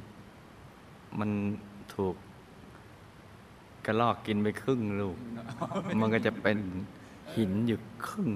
[1.19, 1.31] มัน
[1.95, 2.15] ถูก
[3.87, 5.17] กระลอกกินไปครึ่งลูก
[6.01, 6.59] มันก็จะเป็น
[7.35, 8.31] หินอยู่ครึ่ง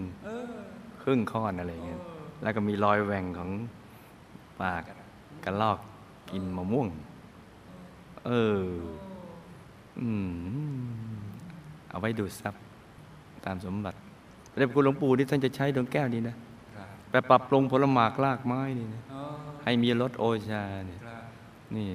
[1.03, 2.01] ครึ่งข้อนอะไรเงี้ย
[2.43, 3.51] แล้วก็มีรอยแหว่งของ
[4.61, 4.83] ปาก
[5.45, 5.79] กระลอก
[6.31, 6.89] กินมะม่วง
[8.27, 8.63] เออ
[10.01, 11.21] อืม
[11.89, 12.55] เอาไว้ดูดซับ
[13.45, 13.99] ตามสมบัติ
[14.51, 16.37] พระเดชพระคุณหลวงปู่ที่ท่านจะใช้ดวงแก้วนี้นะ
[16.77, 19.21] ครับไปปรับปรุงผลหมากรากไม้นี่นะโอ้
[19.65, 21.23] ให้มีรสโอชาเนี่ยครับ
[21.77, 21.89] นี่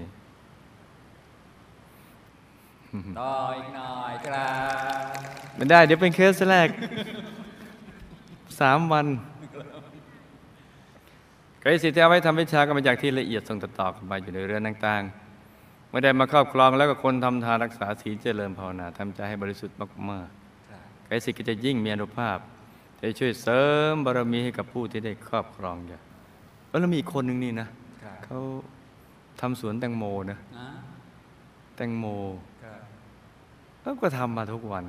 [3.19, 5.15] ต่ออีกหน่อยครับ
[5.55, 6.69] ไม่ได้เดี๋ยวเป็นเคสแรก
[8.59, 9.07] สามวัน
[11.63, 20.29] กายสิทธิ์ที่เอาไว้ทำวิชาก็มาจากที่ละเอียดส่งต่อๆกันไปอยู่ในเรือนต่างๆไม่ได้มาครอบครองแล้วก็คนทำทานรักษาศีลเจริญภาวนาทำใจให้บริสุทธิ์มาก
[20.69, 22.37] ครับๆกายสิทธิ์ก็จะยิ่งมีอนุภาพ
[22.99, 26.01] จะช่วยเสริมบารมีให้กับผู้ที่ได้ครอบครองอย่าง
[26.69, 27.67] แล้วมีอีกคนหนึ่งนี่นะ
[28.03, 28.39] ครับเขา
[29.41, 30.67] ทำสวนแตงโมนะนะ
[31.75, 32.05] แตงโม
[32.63, 32.81] ครับ
[33.81, 34.85] แล้วก็ทำมาทุกวัน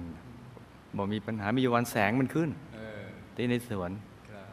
[0.96, 2.65] บอกมีปัญหามีอยู่วันแสงมันขึ้นเออ
[3.36, 3.90] ที่ในสวน
[4.30, 4.48] ครับ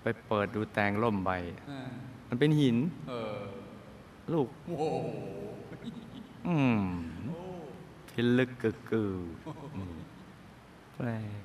[0.00, 1.30] ไปเปิดดูแตงล่มใบ
[1.68, 1.88] เออ
[2.28, 2.76] มันเป็นหิน
[3.08, 3.42] เออ
[4.32, 4.84] ลูกโอ้โห
[6.48, 6.80] อืม
[7.26, 7.40] โอ้
[8.12, 9.14] พิลึกกึกกือ
[9.76, 9.96] อืม
[10.96, 11.42] แปลก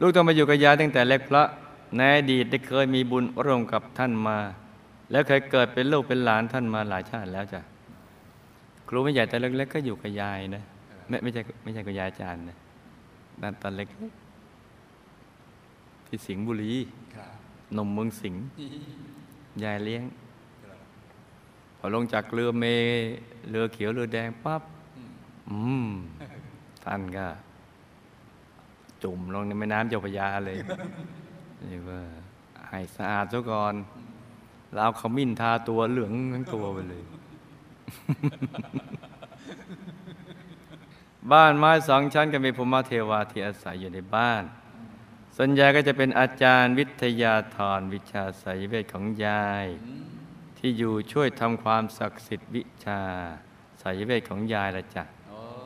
[0.00, 1.48] ลูกต้องมาอยู่กับยายตั้งแต่เล็กเพราะ
[1.96, 4.38] ในอดีตได้เคยมีบุญร่วมกับท่านมา
[5.10, 7.60] แล้วเคยเกิดเป็นลูกเป็นหลานท่านมาหลายชาติแล้วจ้ะ
[8.88, 10.62] ครูไม่ใหญ่แต่เล็กๆก็อยู่กับยายนะ
[11.08, 12.56] ไม่ไม่ใช่ไม่ใช่กับยายอาจารย์นะ
[13.42, 16.74] นั่นตอนเล็กๆที่สิงห์บุรี
[17.16, 17.30] ครับ
[17.76, 18.42] นมเมืองสิงห์
[19.62, 20.02] ยายเลี้ยง
[20.64, 20.78] ครับ
[21.78, 22.64] พอลงจากเรือเม
[23.50, 24.62] เรือเขียวเรือแดงปั๊บ
[24.96, 25.10] อืม
[25.50, 25.88] อืม
[26.84, 27.26] ท่านก็
[29.02, 30.58] จุ่มลงในแม่น้ำเจ้าพระยาเลย
[31.68, 32.00] เรียกว่า
[32.68, 33.74] ให้สะอาดซะก่อน
[34.72, 37.02] แล้วเอาขมิ้นทาตัวเหลืองทั้งตัวไปเลย
[41.32, 44.42] บ้านไม้สองชั้นก็มีภูมิเทวาที่อาศัยอยู่ในบ้าน
[45.36, 49.66] ส่วนยายก็จะเป็นอาจารย์วิทยาธรวิชาสายเวทของยาย
[50.58, 53.00] ที่อยู่ช่วยทำความศักดิ์สิทธิ์วิชา
[53.82, 55.04] สายเวทของยายละจ้ะ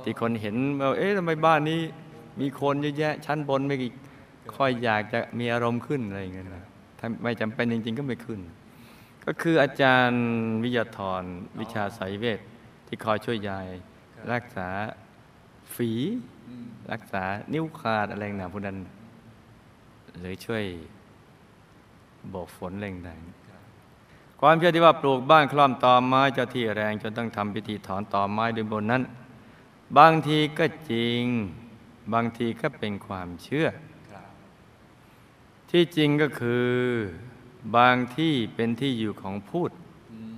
[0.03, 1.81] ที่คนเห็นว่าเอ๊ะทำไมบ้านนี้
[2.41, 3.93] มีคนเยอะแยะ ชั้นบนไม่กี่
[4.57, 6.67] ค่อยอยากจะมีอารมณ์ขึ้นอะไรอย่างเงี้ยนะ
[6.99, 8.41] ถ้าไม่จำเป็นจริง ๆ ก็ไม่ขึ้น
[9.25, 10.25] ก็คืออาจารย์
[10.65, 11.23] วิทยาธร
[11.61, 12.41] วิชาสายเวท
[12.87, 13.67] ที่คอยช่วยยาย
[14.33, 14.69] รักษา
[15.77, 15.93] ฝี
[16.91, 18.79] รักษานิ้วขาดอะไรหนาพวกนั้น
[20.21, 20.65] หรือช่วย
[22.31, 23.19] โบอกฝนแรงต่าง
[24.41, 29.03] ความเชื่อที่ว่าปลูกบ้านคล่อมตอไม้เจ้าที่แรง จนต้องทำพิธีถอนตอไม้ด้วยบนนั้น
[29.99, 31.23] บางทีก็จริง
[32.13, 33.67] บางทีก็เป็นความเชื่อ
[35.71, 36.69] ที่จริงก็คือ
[37.77, 39.71] บางที่เป็นที่อยู่ของพูด
[40.13, 40.35] อืม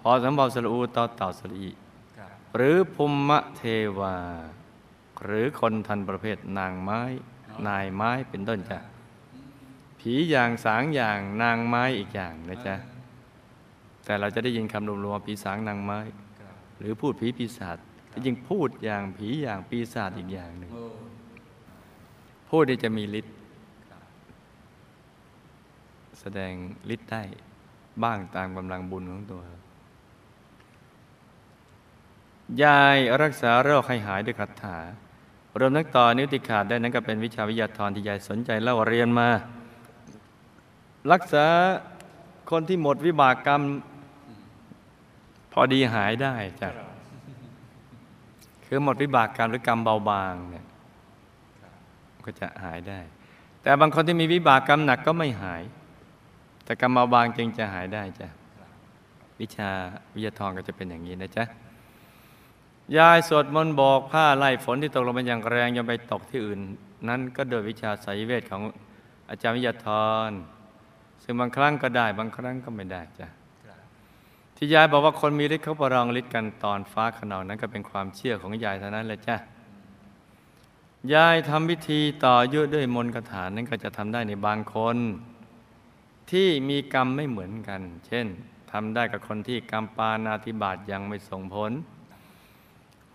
[0.00, 1.70] พอสำเภาสรูต่อเต่าสระอี
[2.18, 3.62] ครับหรือภูมะเท
[3.98, 4.16] วา
[5.24, 7.00] หรือคนทันประเภทนางไม้
[7.68, 8.78] นายไม้เป็นต้นจ้ะ
[9.98, 12.76] ผีอย่างสางอย่างนางไม้อีกอย่างนะจ๊ะ
[14.04, 15.98] แต่เราจะได้ยินคำรวมๆว่าผีสางนางไม้
[16.40, 17.78] ครับหรือพูดผีปีศาจ
[18.12, 20.84] ที่จริงพูดอย่างผีอย่างปีศาจอีกอย่างหนึ่งโอ้
[22.50, 23.34] พูดนี่จะมีฤทธิ์
[23.90, 24.04] ครับ
[26.20, 26.52] แสดง
[26.94, 27.22] ฤทธิ์ได้
[28.02, 29.42] บ้างตามกำลังบุญของตัว
[32.62, 34.78] ยายรักษาโรคให้หายด้วยคาถา
[35.60, 39.28] รวมทั้งต่อนิ้วติขาดได้นั้นก็เป็นวิชาวิทยาธรที่ยายสนใจเล่าเรียนมา
[41.12, 41.46] รักษา
[42.50, 43.60] คนที่หมดวิบากกรรม
[45.52, 46.68] พอดีหายได้จ้ะ
[48.66, 50.64] คือหมดวิบากกรรมหรือกรรมเบาบางเนี่ย
[52.24, 53.00] ก็จะหายได้
[53.62, 55.62] แต่บางคนที่มีวิบากกรรมหนักก็ไม่หาย
[56.64, 58.28] แต่กรรมเบาบางจึงจะหายได้จ้ะ
[59.40, 59.70] วิชา
[60.14, 61.44] วิทยาธรก็จะเป็นอย่างนี้นะจ๊ะ
[62.98, 66.60] ยายสวดมนต์บอกผ้าไล่ฝนที่ตกลงมาอย่างแรงยังไปตกที่อื่น
[67.08, 68.62] นั้นก็โดยวิชาสายเวทของ
[69.30, 69.88] อาจารย์วิทยาธ
[70.28, 70.30] ร
[71.22, 73.28] ซึ่งบางครั้งก็ได้บางครั้งก็ไม่ได้จ้ะ
[74.56, 79.36] ที่ยายบอกว่าคนมีฤทธิ์เขาประลองฤทธิ์กันตอนฟ้าขนองนั้นก็เป็นความเชื่อของยายเท่านั้นแหละจ้ะ
[81.14, 84.96] ยายทำพิธีต่อยุด้วยมนต์คาถานั้นก็จะทำได้ในบางคน
[86.30, 88.26] ที่มีกรรมไม่เหมือนกัน เช่น
[88.72, 91.72] ทำได้กับคนที่กรรมปานาธิบาตยังไม่ส่งผล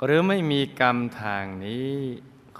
[0.04, 1.93] หรือไม่มีกรรมทางนี้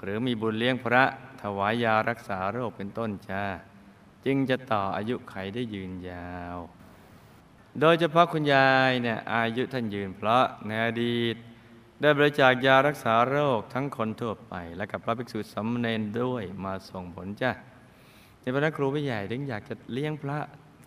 [0.02, 1.04] หรือมีบุญเลี้ยงพระ
[1.42, 3.44] ถวายยารักษาโรคเป็นต้นจ้า
[4.24, 6.56] จึงจะต่ออายุไขได้ยืนยาว
[7.80, 11.36] โดยเฉพาะคุณยายเนี่ยอายุท่านยืนเพราะในอดีต
[12.00, 17.50] ได้บริจาคยารักษาโรคทั้งคนทั่วไป และกับพระภิกษุสามเณรด้วยมาส่งผลจ้ะ
[18.40, 20.38] ในพระครูผู้ใหญ่ถึงอยากจะเลี้ยงพระ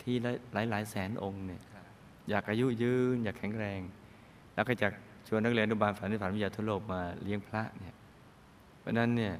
[0.02, 1.62] ทีละหลายหลายแสนองค์เนี่ย
[2.30, 3.80] อยากอายุยืน อยากแข็งแรง
[4.54, 4.88] แล้วก็จะ
[5.26, 7.94] ชวนนักเรียนอนุบาลฝันที่ฝันวิทยาทั่วโลกมาเลี้ยงพระเนี่ย
[8.78, 9.34] เพราะฉะนั้นเนี่ย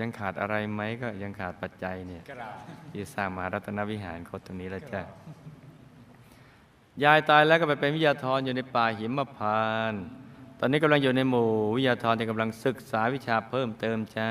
[0.00, 2.54] ยังขาดอะไรไหมก็ยังขาดปัจจัยเนี่ยครับ
[2.92, 5.02] ที่สร้างมหารัตนวิหารโคตรงนี้แล้วจ้ะ
[7.04, 10.02] ยายตายแล้วก็ไปเป็นวิทยาธรอยู่ในป่าหิมพานต์
[10.58, 14.30] ตอนนี้กำลังอยู่ในหมู่วิทยาธรที่กำลังศึกษาวิชาเพิ่มเติมจ้า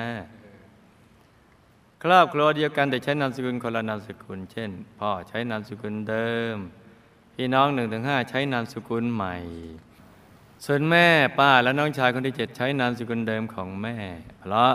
[2.03, 6.57] ครอบครัวเดียวกันแต่ใช้นามสกุลคนละนามสกุล เช่น พ่อใช้นามสกุลเดิม
[7.41, 9.35] พี่น้องหนึ่งถึงห้าใช้นามสกุลใหม่
[10.65, 11.07] ส่วนแม่
[11.39, 13.95] ป้าและน้องชายคนที่เจ็ดใช้นามสกุลเดิมของแม่
[14.39, 14.73] เพราะ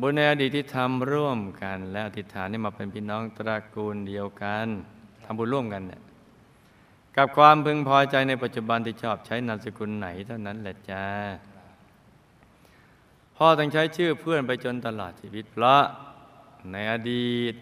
[0.00, 4.66] บุญในอดีตที่ทำร่วมกัน และอธิษฐานให้มาเป็นพี่น้องตระกูลเดียวกัน
[5.24, 6.02] ทำบุญร่วมกันเนี่ย
[7.16, 11.06] กับความพึงพอใจในปัจจุบันที่ชอบใช้นามสกุลไหนเท่านั้นแหละจ้า
[13.36, 15.82] พ่อต้องใช้ชื่อเพื่อนไปจนตลอดชีวิตเพราะ
[16.72, 17.54] ในอดีต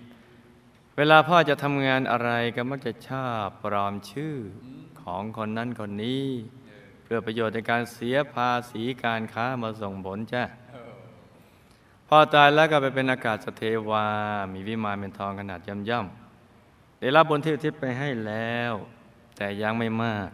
[0.99, 4.35] เวลาพ่อจะทำงานอะไรก็มักจะชอบปลอมชื่อ
[5.03, 6.27] ของคนนั้นคนนี้
[7.05, 10.43] เพื่อประโยชน์ในการเสียภาษีการค้ามาส่งผลจ้ะ
[12.09, 14.07] พ่อตายแล้วก็ไปเป็นอากาศสเทวา
[14.53, 18.73] มีวิมานเป็นทองขนาดย่ำย่ำๆได้รับบุญที่อุทิไปให้แล้ว
[19.37, 20.29] แต่ยังไม่มาก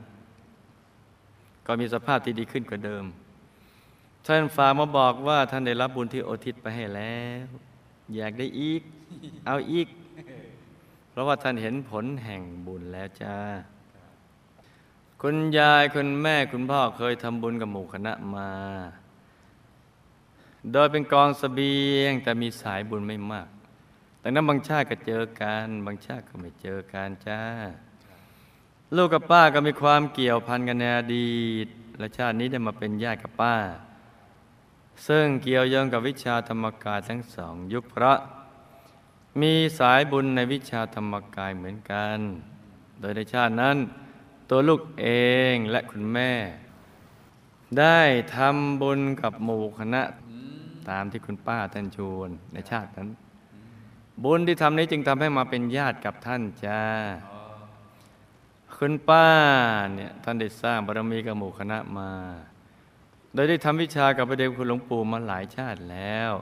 [1.66, 3.04] ก็มีสภาพที่ดีขึ้นกว่าเดิม
[4.26, 7.46] ท่านฝากมาบอกว่าท่านได้รับบุญที่อทิศไปให้แล้ว
[8.16, 8.82] อยากได้อีก
[9.46, 9.88] เอาอีก
[11.12, 13.36] เพราะว่าท่านเห็นผลแห่งบุญแล้วจ้า
[15.22, 18.50] คุณยายคุณแม่คุณพ่อเคยทำบุญกับหมู่คณะมา
[20.72, 23.48] โดยเป็นกองสเสบียงแต่มีสายบุญไม่มาก
[24.22, 27.40] ดังนั้นบางชาติก็เจอกันบางชาติก็ไม่เจอกันจ้า
[28.96, 31.66] ลูกกับป้าก็มีความเกี่ยวพันกันในอดีต
[31.98, 33.56] และชาตินี้ได้มาเป็นญาติกับป้า
[35.06, 38.12] ซึ่งเกี่ยวโยงกับวิชาธรรมกายทั้งสองยุคพระ
[39.40, 42.18] มีสายบุญในวิชาธรรมกายเหมือนกัน
[43.00, 43.76] โดยในชาตินั้น
[44.50, 45.06] ตัวลูกเอ
[45.52, 46.32] งและคุณแม่
[47.78, 48.00] ได้
[48.36, 50.02] ทำบุญกับหมู่คณะ
[50.90, 53.08] ตามที่คุณป้าท่านชวนในชาตินั้น
[54.24, 56.82] บุญที่ทำนี้จึงทำให้มาเป็นญาติกับท่านจ้า
[58.76, 59.28] คุณป้า
[59.94, 62.10] เนี่ยท่านได้สร้างบารมีกับหมู่คณะมา
[63.34, 66.32] โดยได้ทำวิชากับพระเดชคุณหลวงปู่มาหลายชาติแล้ว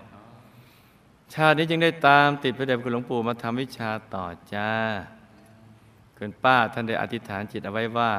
[1.35, 4.71] ชาตินี้จึงได้ตามติดพระเดชคุณหลวงปู่มาทำวิชาต่อจ้า
[6.17, 8.13] คุณป้าท่านได้อธิษฐานจิตเอาไว้ว่า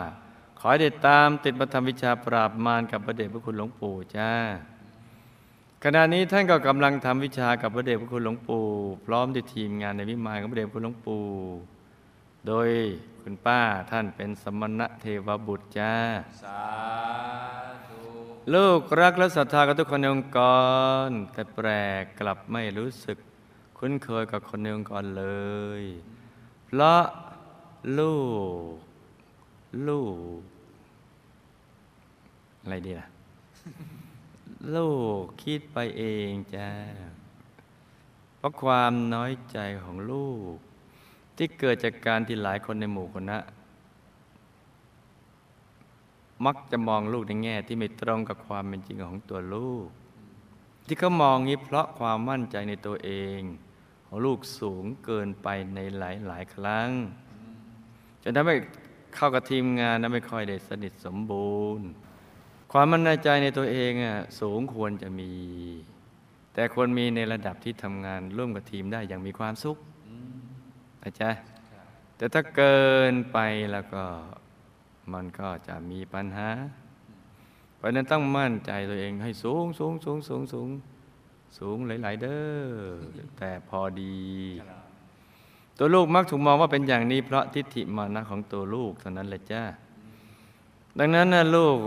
[0.60, 4.32] ขอให้ได้ตามติดมาทำวิชาปราบมารกับพระเดชพระคุณหลวงปู่จ้า
[5.84, 8.66] ขณะนี้ท่านก็กำลังทำวิชากับพระเดชพระคุณหลวงปู่
[9.06, 11.24] พร้อมด้วยทีมงานในวิมานของพระเดชพระคุณหลวงปู่
[12.48, 12.70] โดย
[13.22, 13.62] คุณป้า
[13.92, 15.94] ท่านเป็นสมณะเทวบุตรจ้า
[16.44, 16.62] สา
[18.54, 20.40] ลูกรักและศรัทธากับทุกคนในองค์ก
[21.08, 21.68] ร แต่แปล
[22.02, 23.18] กกลับไม่รู้สึก
[23.78, 25.26] คุ้นเคยกับคนในองค์กรเล
[25.82, 25.84] ย
[26.66, 27.04] เพราะ
[28.00, 28.16] ลู
[28.74, 28.76] ก
[29.88, 30.02] ลู
[30.38, 30.40] ก
[32.62, 33.08] อะไรดีล่ะ
[34.76, 34.90] ลู
[35.22, 36.70] กคิดไปเองจ้า
[38.38, 40.56] เพราะความน้อยใจของลูก
[41.38, 43.38] ที่เกิดจากการที่หลายคนในหมู่คณะ
[46.46, 49.88] มักจะมองลูกในแง่ที่ไม่ตรงกับความเป็นจริงของตัวลูก
[50.88, 53.40] ที่เขามองนี้เพราะความมั่นใจในตัวเอง
[54.06, 56.90] ของลูกสูงเกินไปในหลายหลายๆครั้ง
[58.24, 58.56] จนทำให้
[59.16, 61.88] เข้ากับทีมงานนั้นไม่ค่อยได้สนิทสมบูรณ์
[62.72, 65.32] ความมั่นใจในตัวเองอะสูงควรจะมี
[66.54, 69.78] แต่ควรมีในระดับที่ทำงานร่วมกับทีมได้อย่างมีความสุข
[71.04, 71.32] นะจ๊ะ
[72.18, 72.82] แต่ถ้าเกิ
[73.12, 73.38] นไป
[73.72, 74.04] แล้วก็
[75.14, 76.50] มันก็จะมีปัญหา
[77.76, 80.70] เพราะนั้นต้องมั่นใจตัวเองให้สูงสูงสูงสูงสูง
[81.58, 82.58] สูงหลาย ๆ เด้อ
[83.38, 84.18] แต่พอดี
[85.78, 89.64] ตัวลูกมักถูกมองว่าเป็นอย่างนี้ เพราะทิฏฐิมานะของตัวลูกเท่านั้นแหละจ้า
[90.98, 91.78] ดังนั้นนะลูก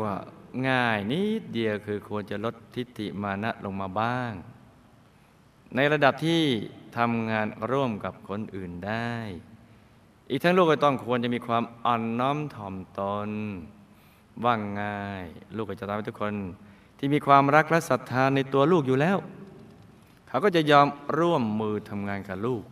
[0.69, 4.33] ง่ายนิดเดียวคือควรจะลดทิฏฐิมานะลงมาบ้าง
[5.75, 6.43] ในระดับที่
[6.97, 9.13] ทำงานร่วมกับคนอื่นได้
[10.31, 13.31] อีกทั้งลูกก็ต้องควรจะมีความอ่อนน้อมถ่อมตน
[14.45, 15.25] ว่างง่าย
[15.57, 16.35] ลูกก็จะทำให้ทุกคน
[16.99, 19.17] ที่มีความรักและศรัทธาในตัวลูกอยู่แล้ว
[20.29, 20.87] เขาก็จะยอม
[21.19, 22.63] ร่วมมือทำงานกับลูก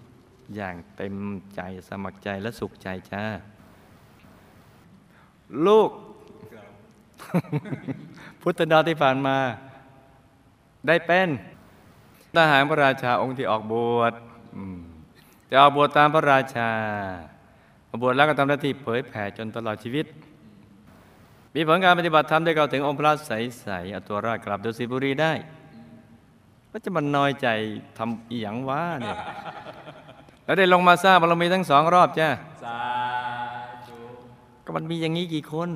[0.56, 1.16] อย่างเต็ม
[1.54, 3.24] ใจสมัครใจและสุขใจจ้า
[5.66, 5.90] ลูก
[8.40, 9.36] พุทธดาที่ผ่านมา
[10.86, 11.28] ได้เป็น
[12.34, 14.12] ทหารพระราชาองค์ที่ออกบวช
[15.50, 16.70] จะออกบวชตามพระราชา
[18.00, 20.06] บวชแล้วก็ทำหน้าที่เผยแผ่จนตลอดชีวิต
[21.54, 25.32] มีผลการปฏิบัติธรรมได้เข้าถึงองค์พระใสๆเอาตัวรอดกลับดุสิตบุรีได้
[26.70, 27.48] ก็จะมันน้อยใจ
[27.98, 29.18] ทำอีหยังวะเนี่ย
[30.44, 32.28] แล้วได้ลงมาสร้างบารมีทั้งสองรอบจ้า
[32.64, 32.78] สา
[33.86, 33.98] ธุ
[34.64, 35.68] ก็มันมีอย่างนี้กี่คน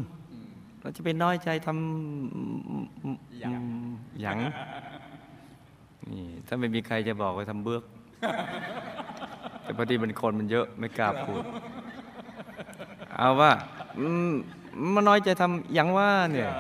[0.81, 3.65] เราจะไปน้อยใจทำหยัง
[4.23, 4.39] หยั่ง
[6.13, 7.83] นี่ถ้าไม่มีใครจะบอกว่าทำเบือก
[9.63, 11.45] แต่พอดีมันคนมันเยอะไม่กล้าพูด
[13.19, 13.53] เอาว่า
[14.93, 16.51] มันน้อยใจทำหยังว่าเนี่ย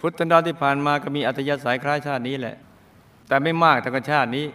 [0.00, 2.56] พุทธันดรที่ผ่านมาก็มีอัตยาสายคล้ายชาตินี้แหละ
[3.28, 4.46] แต่ไม่มากเท่ากับชาตินี้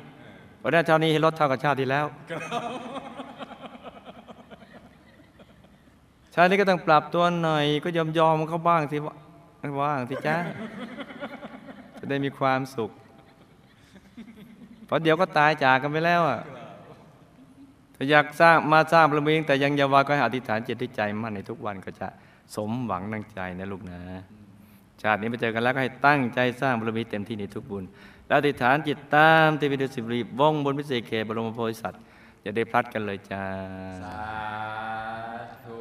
[0.57, 2.05] เพราะฉะนั้นชาตินี้ให้ลดเท่ากับชาติที่แล้ว
[6.33, 9.13] ชาตินี้ก็ต้องปรับตัวหน่อยก็ยอมยอมเขาบ้างสิว่า
[9.81, 10.35] ว่างสิจ้า
[11.97, 12.91] จะได้มีความสุข
[14.85, 16.39] เพราะเดี๋ยวก็ตายจากกันไปแล้วอะ
[18.09, 22.07] อยากสร้างมาสร้างบารมีแต่ยังยาวาก็ให้อธิษฐานจิตที่ใจมั่นในทุกวันก็จะ
[22.55, 23.99] สมหวังดังใจนะลูกนะ
[25.01, 27.83] ชาตินี้ไปเจอกันแล้วก็ให้ตั้งใจสร้างบารมีเต็มที่ในทุกบุญ
[28.27, 32.01] แล้วอธิษฐานจิตตามติดไปดุสิตบุรีวงบุญพิเศษเขตบรมโพธิสัตว์
[32.43, 33.43] อย่าได้พลัดกันเลยจ้า
[34.03, 34.21] สา
[35.63, 35.79] ธุ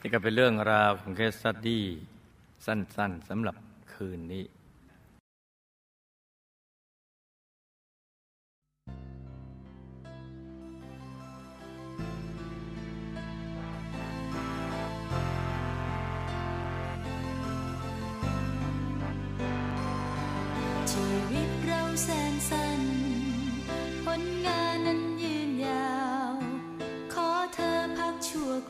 [0.00, 1.84] นี่ก็เป็นเรื่องราวของ case study
[2.66, 3.56] สั้นๆสำหรับ
[3.92, 4.44] คืนนี้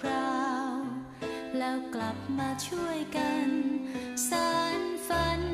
[0.01, 0.39] ครา
[0.73, 0.75] ว
[1.59, 3.49] แล้วกลับมาช่วยกัน
[4.29, 4.51] สา
[4.81, 5.50] รฝัน